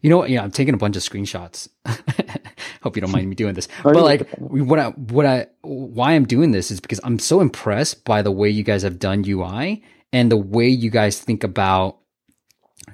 [0.00, 0.30] You know what?
[0.30, 1.68] Yeah, I'm taking a bunch of screenshots.
[2.84, 3.66] Hope you don't mind me doing this.
[3.84, 7.40] Oh, but like, what I, what I, why I'm doing this is because I'm so
[7.40, 11.42] impressed by the way you guys have done UI and the way you guys think
[11.42, 11.96] about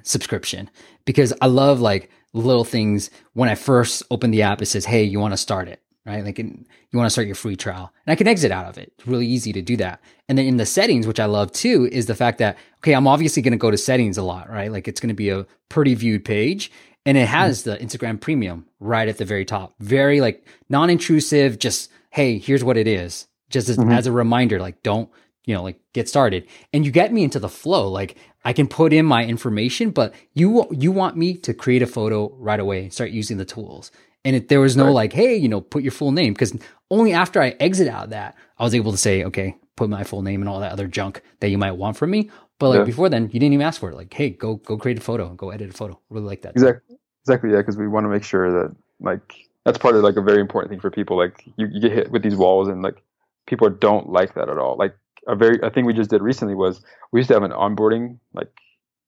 [0.03, 0.69] subscription.
[1.05, 3.09] Because I love like little things.
[3.33, 6.25] When I first open the app, it says, "Hey, you want to start it." Right,
[6.25, 8.91] like you want to start your free trial, and I can exit out of it.
[8.97, 10.01] It's really easy to do that.
[10.27, 13.07] And then in the settings, which I love too, is the fact that okay, I'm
[13.07, 14.71] obviously going to go to settings a lot, right?
[14.71, 16.71] Like it's going to be a pretty viewed page,
[17.05, 19.75] and it has the Instasize Premium right at the very top.
[19.79, 21.59] Very like non-intrusive.
[21.59, 23.27] Just hey, here's what it is.
[23.49, 23.91] Just as, mm-hmm.
[23.91, 25.09] as a reminder, like don't
[25.45, 26.47] you know, like get started.
[26.73, 27.89] And you get me into the flow.
[27.89, 31.87] Like I can put in my information, but you you want me to create a
[31.87, 33.91] photo right away and start using the tools.
[34.23, 34.91] And it, there was no right.
[34.91, 36.55] like, hey, you know, put your full name because
[36.91, 40.03] only after I exit out of that, I was able to say, okay, put my
[40.03, 42.29] full name and all that other junk that you might want from me.
[42.61, 42.83] But like yeah.
[42.83, 43.95] before then, you didn't even ask for it.
[43.95, 45.99] Like, hey, go go create a photo, go edit a photo.
[46.11, 46.51] Really like that.
[46.51, 47.49] Exactly, exactly.
[47.49, 50.39] Yeah, because we want to make sure that like that's part of like a very
[50.39, 51.17] important thing for people.
[51.17, 53.01] Like you, you get hit with these walls and like
[53.47, 54.77] people don't like that at all.
[54.77, 54.95] Like
[55.27, 58.19] a very a thing we just did recently was we used to have an onboarding
[58.35, 58.51] like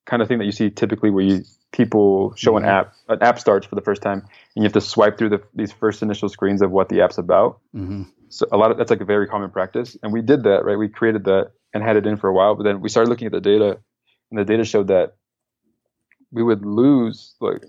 [0.08, 2.66] kind of thing that you see typically where you people show mm-hmm.
[2.66, 5.30] an app an app starts for the first time and you have to swipe through
[5.30, 8.04] the, these first initial screens of what the app's about mm-hmm.
[8.30, 10.78] so a lot of that's like a very common practice and we did that right
[10.78, 13.26] we created that and had it in for a while but then we started looking
[13.26, 13.78] at the data
[14.32, 15.16] and the data showed that
[16.32, 17.64] we would lose like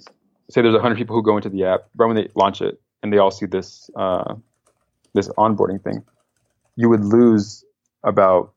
[0.51, 3.13] say there's 100 people who go into the app right when they launch it and
[3.13, 4.35] they all see this uh,
[5.15, 6.05] this onboarding thing
[6.77, 7.65] you would lose
[8.03, 8.53] about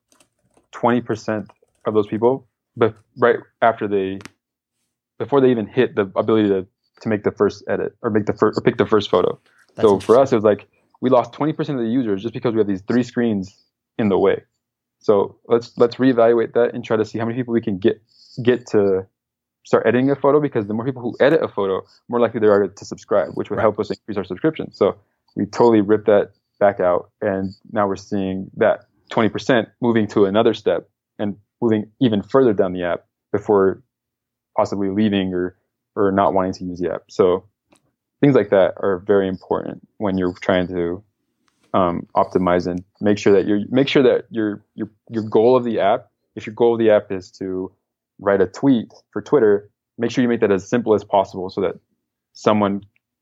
[0.73, 1.49] 20%
[1.85, 4.19] of those people, but right after they,
[5.17, 6.67] before they even hit the ability to,
[7.01, 9.39] to make the first edit or make the first or pick the first photo.
[9.75, 10.67] That's so for us, it was like
[10.99, 13.55] we lost 20% of the users just because we have these three screens
[13.97, 14.43] in the way.
[15.07, 18.01] So let's let's reevaluate that and try to see how many people we can get
[18.43, 19.07] get to
[19.63, 22.47] start editing a photo because the more people who edit a photo, more likely they
[22.47, 23.61] are to subscribe, which would right.
[23.61, 24.73] help us increase our subscription.
[24.73, 24.97] So
[25.37, 30.53] we totally ripped that back out, and now we're seeing that 20% moving to another
[30.53, 33.81] step and moving even further down the app before
[34.57, 35.55] possibly leaving or,
[35.95, 37.03] or not wanting to use the app.
[37.09, 37.45] So
[38.19, 41.01] things like that are very important when you're trying to
[41.73, 45.63] um, optimize and make sure that you make sure that your your your goal of
[45.63, 47.71] the app, if your goal of the app is to
[48.19, 51.61] write a tweet for Twitter, make sure you make that as simple as possible so
[51.61, 51.75] that
[52.33, 52.81] someone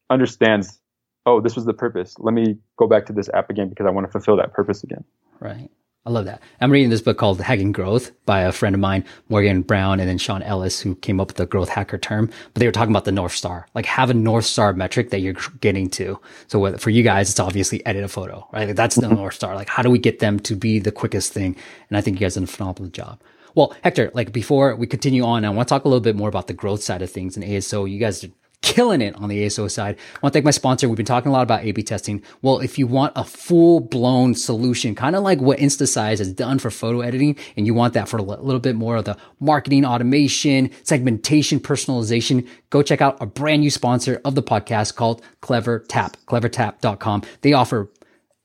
[0.10, 0.80] understands,
[1.26, 2.16] oh, this was the purpose.
[2.20, 4.84] Let me go back to this app again because I want to fulfill that purpose
[4.84, 5.04] again.
[5.40, 5.70] Right.
[6.08, 6.40] I love that.
[6.62, 10.08] I'm reading this book called Hacking Growth by a friend of mine, Morgan Brown, and
[10.08, 12.30] then Sean Ellis, who came up with the growth hacker term.
[12.54, 15.22] But they were talking about the North Star, like have a North Star metric that
[15.22, 16.20] you're getting to.
[16.46, 18.68] So for you guys, it's obviously edit a photo, right?
[18.68, 19.16] Like that's the mm-hmm.
[19.16, 19.56] North Star.
[19.56, 21.56] Like how do we get them to be the quickest thing?
[21.90, 23.20] And I think you guys done a phenomenal job.
[23.56, 26.30] Well, Hector, like before we continue on, I want to talk a little bit more
[26.30, 27.90] about the growth side of things and ASO.
[27.90, 28.24] You guys
[28.66, 29.96] killing it on the ASO side.
[30.16, 30.90] I want to thank my sponsor.
[30.90, 32.24] We've been talking a lot about A-B testing.
[32.42, 36.58] Well, if you want a full blown solution, kind of like what InstaSize has done
[36.58, 39.86] for photo editing, and you want that for a little bit more of the marketing
[39.86, 46.16] automation, segmentation, personalization, go check out a brand new sponsor of the podcast called CleverTap,
[46.26, 47.22] clevertap.com.
[47.42, 47.92] They offer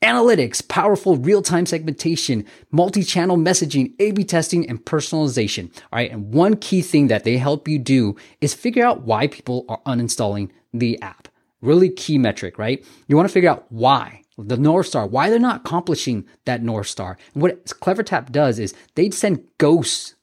[0.02, 5.70] analytics, powerful real-time segmentation, multi-channel messaging, A-B testing, and personalization.
[5.92, 6.10] All right.
[6.10, 9.80] And one key thing that they help you do is figure out why people are
[9.86, 11.28] uninstalling the app.
[11.60, 12.84] Really key metric, right?
[13.06, 16.86] You want to figure out why the North Star, why they're not accomplishing that North
[16.86, 17.18] Star.
[17.34, 20.14] And what CleverTap does is they send ghosts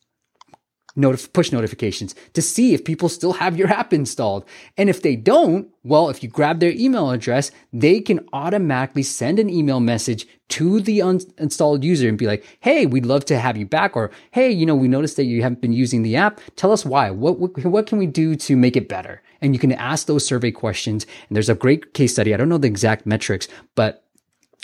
[0.98, 4.44] notif- push notifications to see if people still have your app installed.
[4.76, 9.40] And if they don't, well, if you grab their email address, they can automatically send
[9.40, 13.58] an email message to the uninstalled user and be like, Hey, we'd love to have
[13.58, 13.96] you back.
[13.96, 16.42] Or, Hey, you know, we noticed that you haven't been using the app.
[16.56, 17.12] Tell us why.
[17.12, 19.22] What, what, what can we do to make it better?
[19.42, 21.06] And you can ask those survey questions.
[21.28, 22.34] And there's a great case study.
[22.34, 24.07] I don't know the exact metrics, but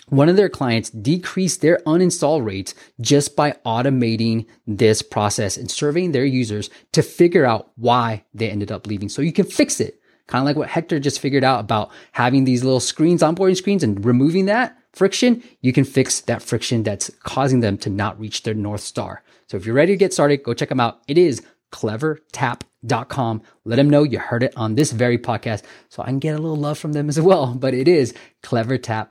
[0.10, 6.12] one of their clients decreased their uninstall rates just by automating this process and surveying
[6.12, 9.10] their users to figure out why they ended up leaving.
[9.10, 10.00] So you can fix it.
[10.28, 13.84] Kind of like what Hector just figured out about having these little screens, onboarding screens
[13.84, 15.44] and removing that friction.
[15.62, 19.24] You can fix that friction that's causing them to not reach their North Star.
[19.48, 21.02] So if you're ready to get started, go check them out.
[21.08, 23.42] It is clevertap.com.
[23.66, 26.42] Let them know you heard it on this very podcast so I can get a
[26.42, 27.54] little love from them as well.
[27.54, 28.14] But it is
[28.44, 29.10] clevertap.com.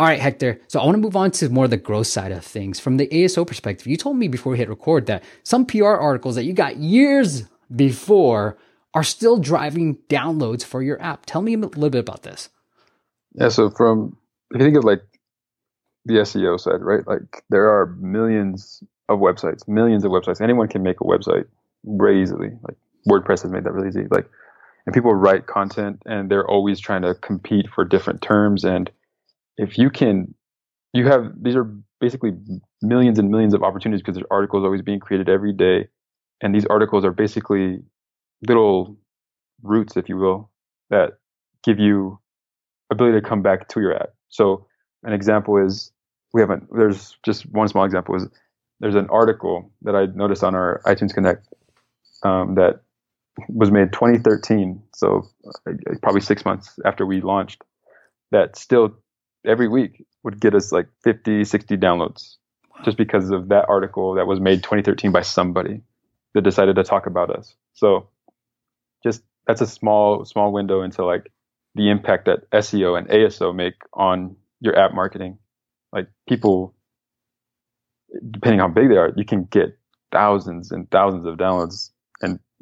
[0.00, 0.60] All right, Hector.
[0.68, 2.80] So I want to move on to more of the growth side of things.
[2.80, 6.36] From the ASO perspective, you told me before we hit record that some PR articles
[6.36, 8.56] that you got years before
[8.94, 11.26] are still driving downloads for your app.
[11.26, 12.48] Tell me a little bit about this.
[13.34, 13.50] Yeah.
[13.50, 14.16] So from,
[14.52, 15.02] if you think of like
[16.06, 17.06] the SEO side, right?
[17.06, 20.40] Like there are millions of websites, millions of websites.
[20.40, 21.44] Anyone can make a website
[21.84, 22.50] very easily.
[22.62, 22.76] Like
[23.08, 24.06] WordPress has made that really easy.
[24.10, 24.28] Like
[24.86, 28.64] and people write content and they're always trying to compete for different terms.
[28.64, 28.90] And
[29.56, 30.34] if you can,
[30.92, 32.32] you have these are basically
[32.82, 35.88] millions and millions of opportunities because there's articles always being created every day,
[36.40, 37.82] and these articles are basically
[38.46, 38.96] little
[39.62, 40.50] roots, if you will,
[40.88, 41.18] that
[41.62, 42.18] give you
[42.90, 44.08] ability to come back to your ad.
[44.28, 44.66] So
[45.04, 45.92] an example is
[46.32, 46.66] we haven't.
[46.72, 48.26] There's just one small example is
[48.80, 51.46] there's an article that I noticed on our iTunes Connect
[52.22, 52.80] um, that
[53.48, 55.28] was made 2013, so
[55.66, 57.62] uh, probably six months after we launched.
[58.32, 58.94] That still
[59.44, 62.36] every week would get us like 50, 60 downloads
[62.84, 65.82] just because of that article that was made 2013 by somebody
[66.34, 67.54] that decided to talk about us.
[67.74, 68.08] So
[69.02, 71.30] just that's a small small window into like
[71.74, 75.38] the impact that SEO and ASO make on your app marketing.
[75.92, 76.74] Like people,
[78.30, 79.76] depending on how big they are, you can get
[80.12, 81.90] thousands and thousands of downloads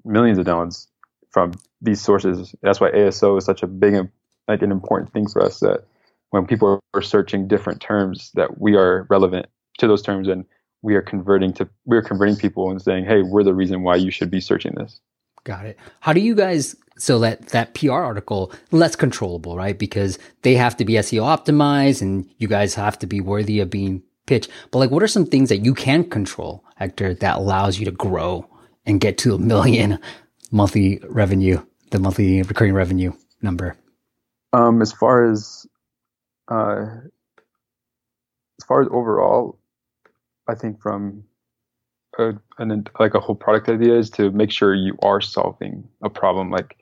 [0.09, 0.87] millions of downloads
[1.31, 2.55] from these sources.
[2.63, 4.09] That's why ASO is such a big,
[4.49, 5.61] like an important thing for us.
[5.61, 5.85] That
[6.31, 9.47] when people are searching different terms, that we are relevant
[9.79, 10.45] to those terms and
[10.83, 14.11] we are converting to we're converting people and saying, hey, we're the reason why you
[14.11, 15.01] should be searching this.
[15.45, 15.79] Got it.
[16.01, 19.79] How do you guys so that that PR article less controllable, right?
[19.79, 23.71] Because they have to be SEO optimized and you guys have to be worthy of
[23.71, 24.51] being pitched.
[24.71, 27.93] But like what are some things that you can control, Hector, that allows you to
[27.93, 28.49] grow
[28.89, 29.99] and get to a million
[30.51, 33.77] monthly revenue, the monthly recurring revenue number?
[34.53, 35.67] Um, as far as
[36.49, 36.87] uh,
[38.59, 39.59] as far as overall,
[40.49, 41.25] I think from
[42.19, 46.09] a, an like a whole product idea is to make sure you are solving a
[46.09, 46.51] problem.
[46.51, 46.77] Like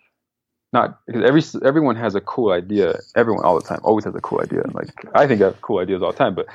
[0.73, 2.99] not because every everyone has a cool idea.
[3.17, 4.63] Everyone all the time always has a cool idea.
[4.73, 6.47] Like I think I have cool ideas all the time, but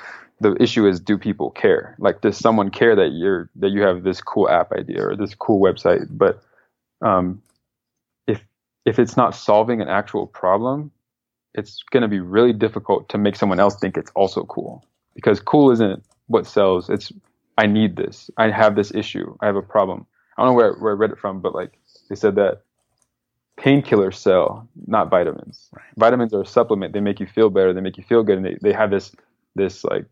[0.41, 1.95] the issue is do people care?
[1.99, 5.35] Like does someone care that you're that you have this cool app idea or this
[5.35, 6.07] cool website?
[6.09, 6.41] But
[7.01, 7.41] um,
[8.27, 8.41] if
[8.85, 10.91] if it's not solving an actual problem,
[11.53, 15.39] it's going to be really difficult to make someone else think it's also cool because
[15.39, 16.89] cool isn't what sells.
[16.89, 17.11] It's
[17.57, 18.31] I need this.
[18.37, 19.37] I have this issue.
[19.41, 20.07] I have a problem.
[20.37, 21.77] I don't know where, where I read it from, but like
[22.09, 22.63] they said that
[23.59, 25.69] painkillers sell, not vitamins.
[25.71, 25.85] Right.
[25.97, 26.93] Vitamins are a supplement.
[26.93, 27.73] They make you feel better.
[27.73, 29.11] They make you feel good, and they, they have this
[29.55, 30.07] this like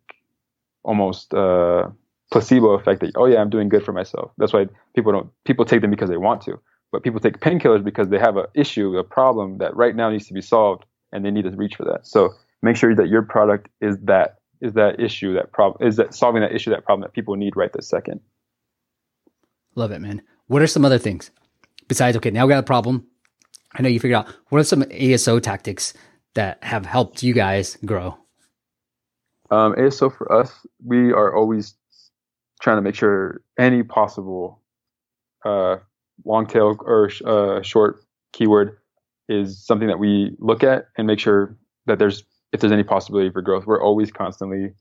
[0.83, 1.87] almost uh,
[2.31, 4.31] placebo effect that oh yeah, I'm doing good for myself.
[4.37, 6.59] That's why people don't people take them because they want to,
[6.91, 10.27] but people take painkillers because they have an issue, a problem that right now needs
[10.27, 12.07] to be solved, and they need to reach for that.
[12.07, 16.13] So make sure that your product is that is that issue that problem is that
[16.13, 18.19] solving that issue that problem that people need right this second.
[19.75, 20.21] Love it, man.
[20.47, 21.31] What are some other things
[21.87, 22.31] besides okay?
[22.31, 23.07] Now we got a problem.
[23.73, 25.93] I know you figured out what are some ASO tactics
[26.33, 28.17] that have helped you guys grow?
[29.51, 31.75] Um, ASO for us, we are always
[32.61, 34.61] trying to make sure any possible
[35.45, 35.77] uh,
[36.25, 38.77] long tail or uh, short keyword
[39.27, 43.29] is something that we look at and make sure that there's if there's any possibility
[43.29, 43.65] for growth.
[43.65, 44.73] We're always constantly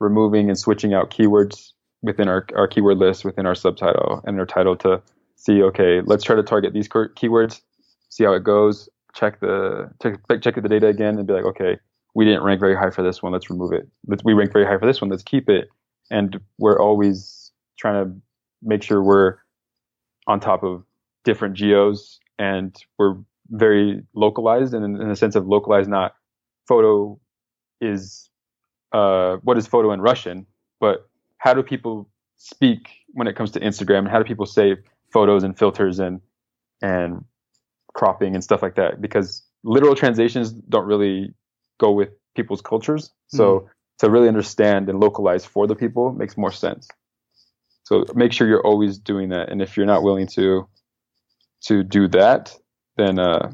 [0.00, 4.44] removing and switching out keywords within our, our keyword list, within our subtitle and our
[4.44, 5.00] title to
[5.36, 7.62] see, okay, let's try to target these keywords
[8.08, 11.78] see how it goes, check the check check the data again, and be like, okay,
[12.16, 13.30] we didn't rank very high for this one.
[13.30, 13.86] Let's remove it.
[14.06, 15.10] Let's we rank very high for this one.
[15.10, 15.68] Let's keep it.
[16.10, 18.20] And we're always trying to
[18.62, 19.36] make sure we're
[20.26, 20.82] on top of
[21.24, 23.16] different geos and we're
[23.50, 26.14] very localized and in, in the sense of localized, not
[26.66, 27.20] photo
[27.82, 28.30] is
[28.92, 30.46] uh, what is photo in Russian,
[30.80, 34.76] but how do people speak when it comes to Instagram and how do people say
[35.12, 36.22] photos and filters and
[36.80, 37.22] and
[37.92, 41.34] cropping and stuff like that because literal translations don't really
[41.78, 43.12] go with people's cultures.
[43.28, 46.88] So mm to really understand and localize for the people makes more sense.
[47.84, 49.48] So make sure you're always doing that.
[49.48, 50.68] And if you're not willing to
[51.62, 52.54] to do that,
[52.96, 53.50] then uh,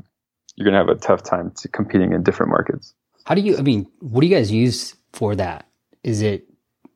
[0.56, 2.94] you're gonna have a tough time to competing in different markets.
[3.24, 3.56] How do you?
[3.56, 5.66] I mean, what do you guys use for that?
[6.02, 6.46] Is it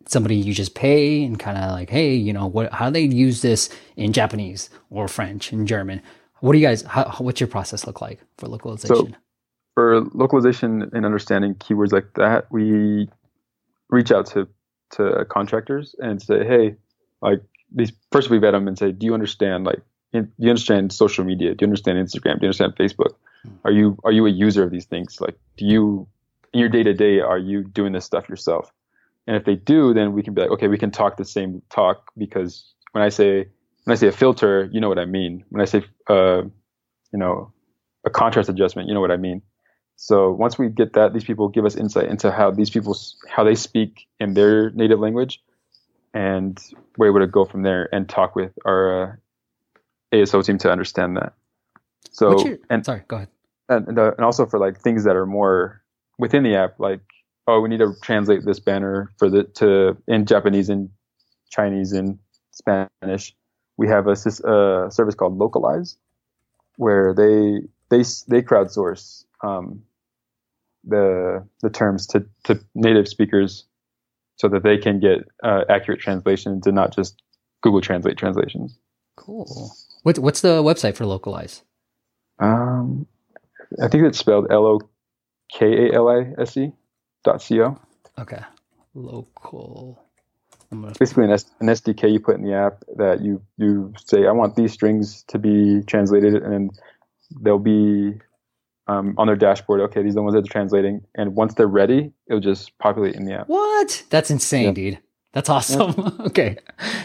[0.09, 2.73] somebody you just pay and kind of like, hey, you know, what?
[2.73, 6.03] How do they use this in Japanese or French and German?
[6.41, 6.83] What do you guys?
[6.83, 9.12] How, what's your process look like for localization?
[9.12, 9.19] So
[9.77, 13.09] for localization and understanding keywords like that, we
[13.91, 14.49] reach out to
[14.93, 16.77] to contractors and say, hey,
[17.21, 17.93] like these.
[18.11, 19.83] First, we vet them and say, do you understand like
[20.15, 21.55] in, do you understand social media?
[21.55, 22.41] Do you understand Instagram?
[22.41, 23.17] Do you understand Facebook?
[23.43, 23.51] Hmm.
[23.67, 25.21] Are you are you a user of these things?
[25.21, 26.09] Like, do you
[26.55, 28.73] in your day to day are you doing this stuff yourself?
[29.27, 31.61] And if they do, then we can be like, okay, we can talk the same
[31.69, 33.47] talk because when I say
[33.85, 35.45] when I say a filter, you know what I mean.
[35.51, 36.45] When I say, uh,
[37.12, 37.53] you know,
[38.07, 39.43] a contrast adjustment, you know what I mean.
[39.97, 42.97] So once we get that, these people give us insight into how these people,
[43.29, 45.43] how they speak in their native language,
[46.13, 46.59] and
[46.99, 49.13] we're able to go from there and talk with our uh,
[50.13, 51.33] ASO team to understand that.
[52.13, 53.29] So your- and sorry, go ahead.
[53.69, 55.83] and and, uh, and also for like things that are more
[56.19, 57.01] within the app, like
[57.49, 60.91] oh, we need to translate this banner for the to in Japanese and
[61.51, 62.19] Chinese and
[62.51, 63.35] Spanish.
[63.79, 65.97] We have a uh, service called Localize,
[66.77, 69.83] where they they they crowdsource um,
[70.87, 73.64] the the terms to to native speakers,
[74.37, 77.22] so that they can get uh, accurate translations and not just
[77.62, 78.79] Google Translate translations.
[79.16, 79.72] Cool.
[80.03, 81.62] What, what's the website for Lokalise?
[82.38, 83.07] Um,
[83.83, 84.81] I think it's spelled L O
[85.53, 86.72] K A L I S E
[87.25, 87.81] dot C O.
[88.18, 88.40] Okay.
[88.94, 90.03] Local.
[90.99, 94.33] Basically an, S- an SDK you put in the app that you you say I
[94.33, 96.70] want these strings to be translated, and
[97.40, 98.14] they'll be
[98.88, 99.81] um, on their dashboard.
[99.83, 103.14] Okay, these are the ones that they're translating, and once they're ready, it'll just populate
[103.14, 103.49] in the app.
[103.49, 104.05] what?
[104.11, 104.70] That's insane, Yeah.
[104.72, 104.99] dude.
[105.33, 106.16] That's awesome.
[106.27, 106.57] okay.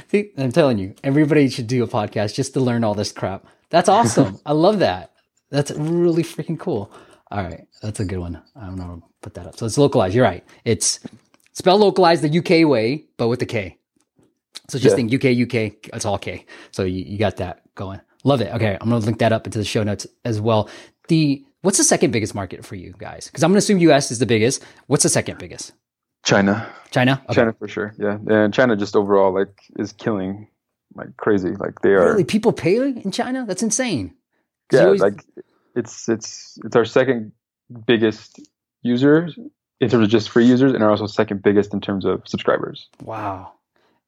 [0.10, 3.46] See, I'm telling you, everybody should do a podcast just to learn all this crap.
[3.70, 4.40] That's awesome.
[4.46, 5.12] I love that.
[5.50, 6.92] That's really freaking cool.
[7.30, 7.68] All right.
[7.82, 8.42] That's a good one.
[8.56, 9.58] I'm going to put that up.
[9.58, 10.16] So it's localized.
[10.16, 10.46] You're right.
[10.64, 11.02] It's
[11.52, 13.78] spelled localized the UK way, but with the K.
[14.70, 15.08] So just Yeah.
[15.08, 16.46] think UK, UK, it's all K.
[16.72, 18.00] So you, you got that going.
[18.24, 18.54] Love it.
[18.54, 18.78] Okay.
[18.80, 20.70] I'm going to link that up into the show notes as well.
[21.10, 23.30] The, what's the second biggest market for you guys?
[23.34, 24.64] Cause I'm going to assume US is the biggest.
[24.88, 25.74] What's the second biggest?
[26.24, 27.22] China, China?
[27.26, 27.36] Okay.
[27.36, 27.94] China for sure.
[27.98, 30.48] Yeah, and China just overall like is killing
[30.96, 31.50] like crazy.
[31.52, 32.12] Like they are.
[32.12, 32.24] Really?
[32.26, 33.46] People paying in China?
[33.48, 34.14] That's insane.
[34.72, 35.24] Yeah, always- like
[35.76, 37.32] it's it's it's our second
[37.88, 38.40] biggest
[38.84, 39.38] users
[39.80, 42.88] in terms of just free users, and are also second biggest in terms of subscribers.
[43.04, 43.54] wow.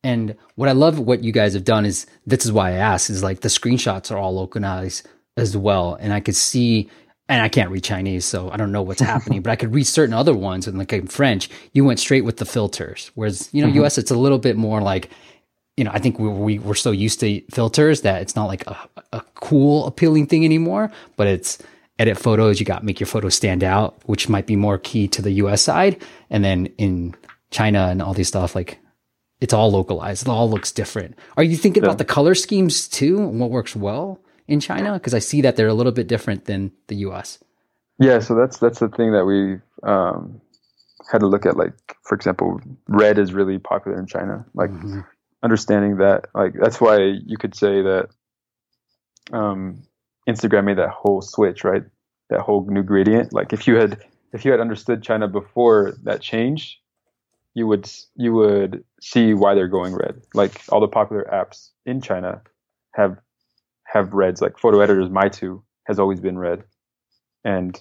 [0.05, 3.09] And what I love what you guys have done is this is why I asked
[3.09, 5.95] is like the screenshots are all localized as well.
[5.95, 6.89] And I could see,
[7.29, 9.85] and I can't read Chinese, so I don't know what's happening, but I could read
[9.87, 10.67] certain other ones.
[10.67, 13.11] And like in French, you went straight with the filters.
[13.15, 13.85] Whereas, you know, Mhm.
[13.85, 15.09] US, it's a little bit more like,
[15.77, 18.67] you know, I think we, we, we're so used to filters that it's not like
[18.67, 18.77] a,
[19.13, 21.57] a cool, appealing thing anymore, but it's
[21.97, 22.59] edit photos.
[22.59, 25.61] You got make your photos stand out, which might be more key to the US
[25.61, 26.01] side.
[26.29, 27.15] And then in
[27.51, 28.79] China and all these stuff, like
[29.41, 30.23] it's all localized.
[30.23, 31.17] It all looks different.
[31.37, 31.87] Are you thinking Yeah.
[31.89, 34.93] about the color schemes too and what works well in China?
[34.93, 37.39] Because I see that they're a little bit different than the US.
[37.99, 40.41] Yeah, so that's that's the thing that we um,
[41.11, 41.57] had to look at.
[41.57, 44.45] Like, for example, red is really popular in China.
[44.53, 45.05] Like, Mhm.
[45.43, 48.09] understanding that, like, that's why you could say that
[49.31, 49.83] um,
[50.27, 51.83] Instagram made that whole switch, right?
[52.29, 53.33] That whole new gradient.
[53.33, 54.03] Like, if you had
[54.33, 56.81] if you had understood China before that change,
[57.53, 60.21] you would you would see why they're going red.
[60.33, 62.41] Like, all the popular apps in China
[62.95, 63.17] have
[63.93, 64.41] have reds.
[64.41, 66.63] Like, photo editors, Meitu has always been red
[67.43, 67.79] and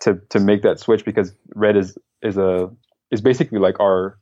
[0.00, 2.70] to to make that switch because red is is a
[3.10, 4.18] is basically like our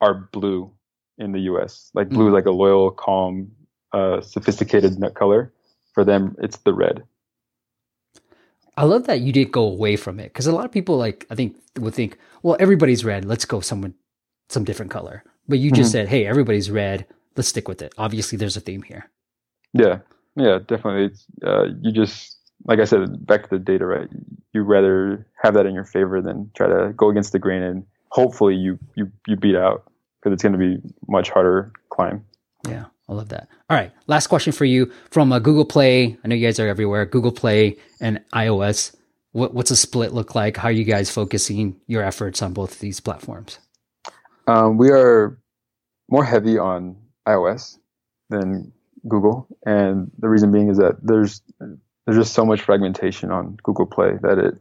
[0.00, 0.72] our blue
[1.18, 1.90] in the U.S.
[1.94, 3.50] Like blue is like a loyal, calm,
[3.92, 5.52] uh, sophisticated nut color.
[5.92, 7.02] For them, it's the red.
[8.76, 11.26] I love that you didn't go away from it because a lot of people like
[11.30, 13.24] I think would think, well, everybody's red.
[13.26, 13.94] Let's go someone
[14.48, 15.22] some different color.
[15.48, 15.92] But you just Mhm.
[15.92, 17.06] said, hey, everybody's red.
[17.36, 17.92] Let's stick with it.
[17.98, 19.10] Obviously, there's a theme here.
[19.72, 19.98] Yeah,
[20.36, 21.06] yeah, definitely.
[21.06, 24.08] It's, uh, you just like I said, back to the data, right?
[24.52, 27.84] You rather have that in your favor than try to go against the grain and
[28.10, 29.90] hopefully you you you beat out
[30.20, 30.76] because it's going to be
[31.08, 32.24] much harder climb.
[32.68, 33.48] Yeah, I love that.
[33.68, 36.18] All right, last question for you from uh, Google Play.
[36.22, 37.06] I know you guys are everywhere.
[37.06, 38.94] Google Play and iOS.
[39.32, 40.56] What, what's a split look like?
[40.56, 43.60] How are you guys focusing your efforts on both of these platforms?
[44.48, 45.38] Um, we are
[46.10, 46.96] more heavy on
[47.28, 47.78] iOS
[48.28, 48.72] than
[49.08, 51.42] Google, and the reason being is that there's
[52.06, 54.54] there's just so much fragmentation on Google Play that it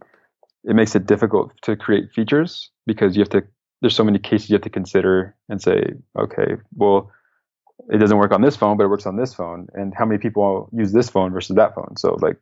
[0.63, 3.43] it makes it difficult to create features because you have to
[3.81, 7.11] there's so many cases you have to consider and say, okay, well,
[7.89, 10.19] it doesn't work on this phone, but it works on this phone, and how many
[10.19, 11.95] people use this phone versus that phone?
[11.97, 12.37] So like,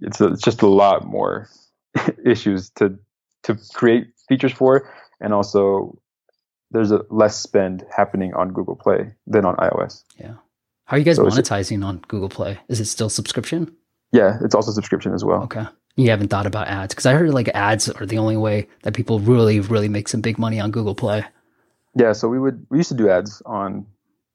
[0.00, 1.48] it's a, it's just a lot more
[2.24, 2.98] issues to
[3.44, 5.98] to create features for, and also
[6.70, 10.02] there's a less spend happening on Google Play than on iOS.
[10.18, 10.34] Yeah.
[10.86, 12.58] How are you guys So is it- monetizing on Google Play?
[12.68, 13.74] Is it still subscription?
[14.12, 15.42] Yeah, it's also subscription as well.
[15.44, 15.64] Okay.
[15.96, 18.94] You haven't thought about ads because I heard like ads are the only way that
[18.94, 21.24] people really, really make some big money on Google Play.
[21.94, 23.86] Yeah, so we would we used to do ads on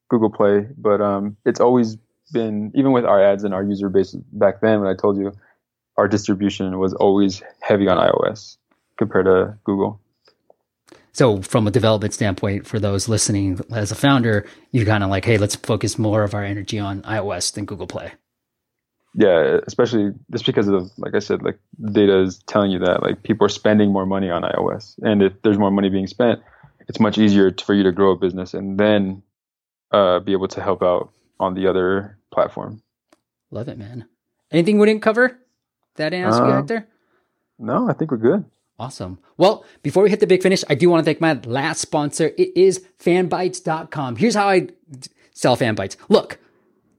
[0.10, 1.98] Google Play, but um, it's always
[2.32, 4.80] been even with our ads and our user base back then.
[4.80, 5.34] When I told you,
[5.98, 8.58] our distribution was always heavy on iOS
[8.98, 10.00] compared to Google.
[11.20, 15.26] So, from a development standpoint, for those listening as a founder, you're kind of like,
[15.26, 18.14] hey, let's focus more of our energy on iOS than Google Play.
[19.16, 21.60] Yeah, especially just because of like I said, like
[21.92, 25.34] data is telling you that like people are spending more money on iOS, and if
[25.42, 26.40] there's more money being spent,
[26.88, 29.22] it's much easier for you to grow a business and then
[29.92, 32.82] uh, be able to help out on the other platform.
[33.52, 34.08] Love it, man.
[34.52, 35.38] Anything we didn't cover?
[35.98, 36.88] that answer you, Uh, Hector?
[37.58, 38.46] No, I think we're good.
[38.80, 39.20] Awesome.
[39.36, 42.32] Well, before we hit the big finish, I do want to thank my last sponsor.
[42.38, 44.16] It is fanbytes.com.
[44.16, 44.70] Here's how I
[45.34, 45.98] sell fanbytes.
[46.08, 46.40] Look,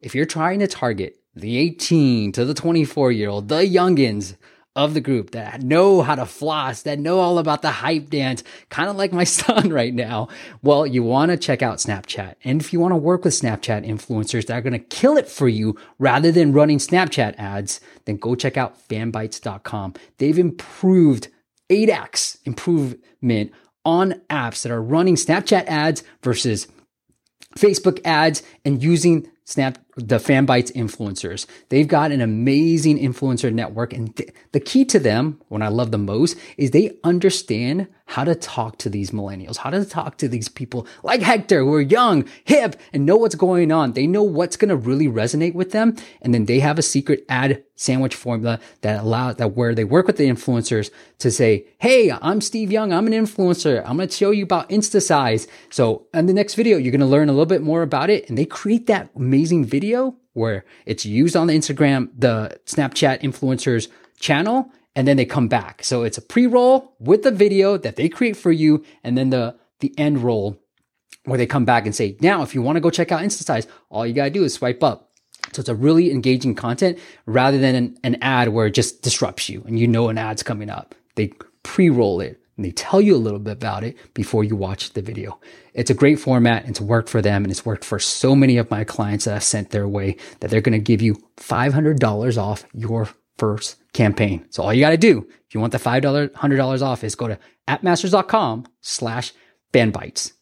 [0.03, 4.37] if you're trying to target the 18 to the 24 year old, the youngins
[4.77, 8.45] of the group that know how to floss, that know all about the hype dance,
[8.69, 10.29] kind of like my son right now,
[10.63, 12.35] well, you want to check out Snapchat.
[12.45, 15.29] And if you want to work with Snapchat influencers that are going to kill it
[15.29, 19.95] for you rather than running Snapchat ads, then go check out fanbytes.com.
[20.19, 21.29] They've improved
[21.71, 23.53] 8x improvement
[23.85, 26.67] on apps that are running Snapchat ads versus
[27.57, 31.47] Facebook ads and using Snap the Fanbytes influencers.
[31.69, 35.91] They've got an amazing influencer network and th- the key to them, what I love
[35.91, 40.27] the most, is they understand how to talk to these millennials, how to talk to
[40.27, 43.93] these people like Hector who are young, hip, and know what's going on.
[43.93, 45.97] They know what's going to really resonate with them.
[46.21, 50.07] And then they have a secret ad sandwich formula that allows that where they work
[50.07, 52.93] with the influencers to say, Hey, I'm Steve Young.
[52.93, 53.81] I'm an influencer.
[53.87, 55.47] I'm going to show you about InstaSize.
[55.71, 58.29] So in the next video, you're going to learn a little bit more about it.
[58.29, 59.90] And they create that amazing video
[60.33, 63.89] where it's used on the Instagram, the Snapchat influencers
[64.19, 65.85] channel, and then they come back.
[65.85, 69.57] So it's a pre-roll with the video that they create for you, and then the
[69.81, 70.59] the end roll
[71.25, 73.67] where they come back and say, now if you want to go check out InstaSize,
[73.89, 75.11] all you gotta do is swipe up.
[75.53, 79.49] So it's a really engaging content rather than an, an ad where it just disrupts
[79.49, 80.95] you and you know an ad's coming up.
[81.17, 81.33] They
[81.63, 85.01] pre-roll it and they tell you a little bit about it before you watch the
[85.01, 85.41] video.
[85.73, 86.69] It's a great format.
[86.69, 89.45] It's worked for them and it's worked for so many of my clients that I've
[89.45, 93.09] sent their way that they're going to give you $500 off your
[93.39, 94.45] first campaign.
[94.51, 97.29] So all you got to do, if you want the $500, $100 off is go
[97.29, 99.33] to appmasters.com slash
[99.73, 100.33] fanbytes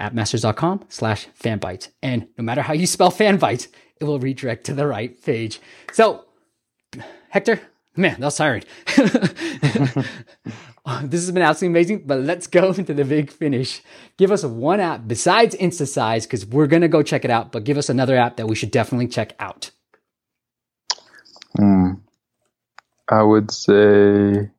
[0.00, 1.90] appmasters.com slash fanbytes.
[2.02, 3.68] And no matter how you spell fanbytes,
[4.00, 5.60] it will redirect to the right page.
[5.92, 6.24] So
[7.28, 7.60] Hector,
[7.94, 8.64] man, that was tiring.
[11.02, 13.82] this has been absolutely amazing, but let's go into the big finish.
[14.16, 17.64] Give us one app besides InstaSize, because we're going to go check it out, but
[17.64, 19.70] give us another app that we should definitely check out.
[21.56, 21.92] Hmm.
[23.08, 24.50] I would say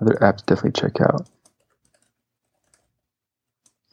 [0.00, 1.28] other apps definitely check out.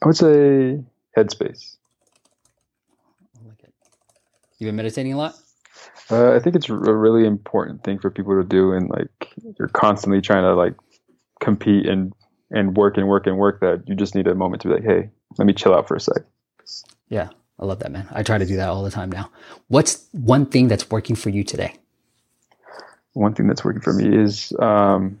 [0.02, 0.82] I would say
[1.16, 1.76] Headspace.
[4.58, 5.34] You've been meditating a lot?
[6.10, 9.68] Uh, I think it's a really important thing for people to do, and like you're
[9.68, 10.74] constantly trying to like
[11.42, 12.12] compete and
[12.50, 13.60] and work and work and work.
[13.60, 15.96] That you just need a moment to be like, hey, let me chill out for
[15.96, 16.22] a sec.
[17.08, 17.28] Yeah,
[17.58, 18.08] I love that, man.
[18.10, 19.30] I try to do that all the time now.
[19.68, 21.74] What's one thing that's working for you today?
[23.12, 25.18] One thing that's working for me is um,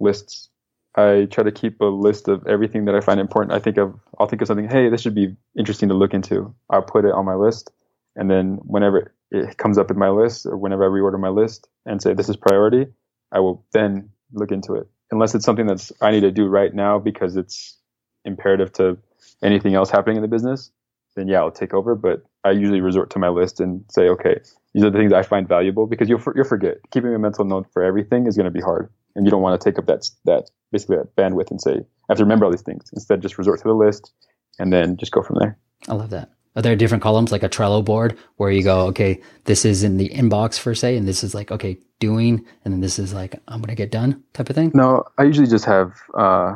[0.00, 0.48] lists.
[0.96, 3.52] I try to keep a list of everything that I find important.
[3.52, 4.68] I think of I'll think of something.
[4.68, 6.54] Hey, this should be interesting to look into.
[6.70, 7.72] I'll put it on my list,
[8.16, 11.68] and then whenever it comes up in my list, or whenever I reorder my list
[11.84, 12.86] and say this is priority,
[13.32, 14.86] I will then look into it.
[15.10, 17.78] Unless it's something that's I need to do right now because it's
[18.24, 18.98] imperative to
[19.42, 20.70] anything else happening in the business,
[21.14, 21.94] then yeah, I'll take over.
[21.94, 24.40] But I usually resort to my list and say, okay,
[24.72, 26.78] these are the things I find valuable because you'll you'll forget.
[26.90, 29.60] Keeping a mental note for everything is going to be hard, and you don't want
[29.60, 32.50] to take up that that basically that bandwidth and say I have to remember all
[32.50, 32.90] these things.
[32.92, 34.12] Instead, just resort to the list
[34.58, 35.58] and then just go from there.
[35.88, 36.30] I love that.
[36.56, 39.96] Are there different columns like a Trello board where you go, okay, this is in
[39.96, 43.40] the inbox for say, and this is like, okay, doing, and then this is like,
[43.48, 44.70] I'm to get done type of thing?
[44.72, 46.54] No, I usually just have uh,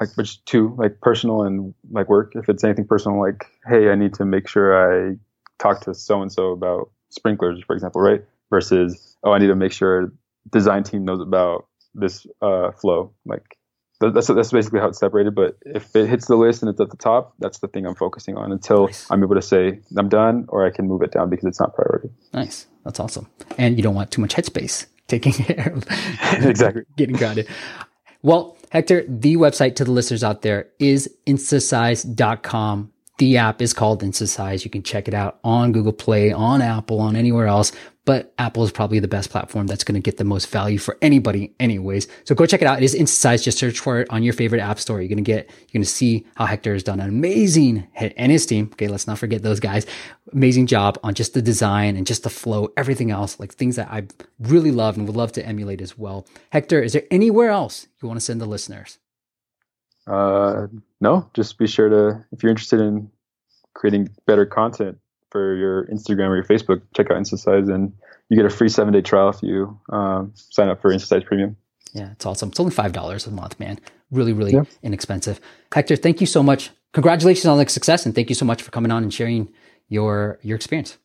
[0.00, 2.32] like which two, like personal and like work.
[2.34, 5.16] If it's anything personal, like hey, I need to make sure I
[5.58, 8.22] talk to so and so about sprinklers, for example, right?
[8.50, 10.12] Versus oh, I need to make sure
[10.50, 13.12] design team knows about this uh, flow.
[13.24, 13.56] Like
[14.10, 15.34] that's that's basically how it's separated.
[15.34, 17.94] But if it hits the list and it's at the top, that's the thing I'm
[17.94, 19.06] focusing on until Nice.
[19.10, 21.74] I'm able to say I'm done, or I can move it down because it's not
[21.74, 22.10] priority.
[22.32, 22.66] Nice.
[22.84, 23.28] That's awesome.
[23.58, 25.84] And you don't want too much headspace taking care of
[26.44, 26.82] exactly.
[26.96, 27.46] getting grounded.
[28.22, 32.92] Well, Hector, the website to the listeners out there is instasize.com.
[33.18, 34.64] The app is called InstaSize.
[34.64, 37.70] You can check it out on Google Play, on Apple, on anywhere else.
[38.04, 40.98] But Apple is probably the best platform that's going to get the most value for
[41.00, 42.08] anybody, anyways.
[42.24, 42.78] So go check it out.
[42.78, 43.44] It is InstaSize.
[43.44, 45.00] Just search for it on your favorite app store.
[45.00, 48.32] You're going to get, you're going to see how Hector has done an amazing and
[48.32, 48.70] his team.
[48.72, 48.88] Okay.
[48.88, 49.86] Let's not forget those guys.
[50.32, 53.88] Amazing job on just the design and just the flow, everything else, like things that
[53.88, 54.08] I
[54.40, 56.26] really love and would love to emulate as well.
[56.50, 58.98] Hector, is there anywhere else you want to send the listeners?
[60.08, 60.66] Uh,
[61.00, 63.08] no, just be sure to if you're interested in
[63.74, 64.98] creating better content
[65.32, 67.92] for your Instagram or your Facebook, check out InstaSize, and
[68.28, 71.56] you get a free seven day trial if you um, sign up for InstaSize Premium.
[71.94, 72.50] Yeah, it's awesome.
[72.50, 73.78] It's only five dollars a month, man.
[74.10, 74.64] Really, really Yeah.
[74.82, 75.40] inexpensive.
[75.74, 76.70] Hector, thank you so much.
[76.92, 79.48] Congratulations on the success, and thank you so much for coming on and sharing
[79.88, 80.98] your your experience.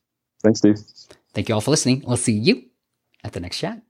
[0.43, 0.77] Thanks, Steve.
[1.33, 2.03] Thank you all for listening.
[2.05, 2.63] We'll see you
[3.23, 3.81] at the next chat.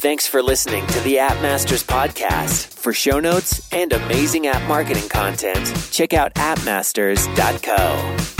[0.00, 2.66] Thanks for listening to the App Masters podcast.
[2.68, 8.37] For show notes and amazing app marketing content, check out appmasters.co.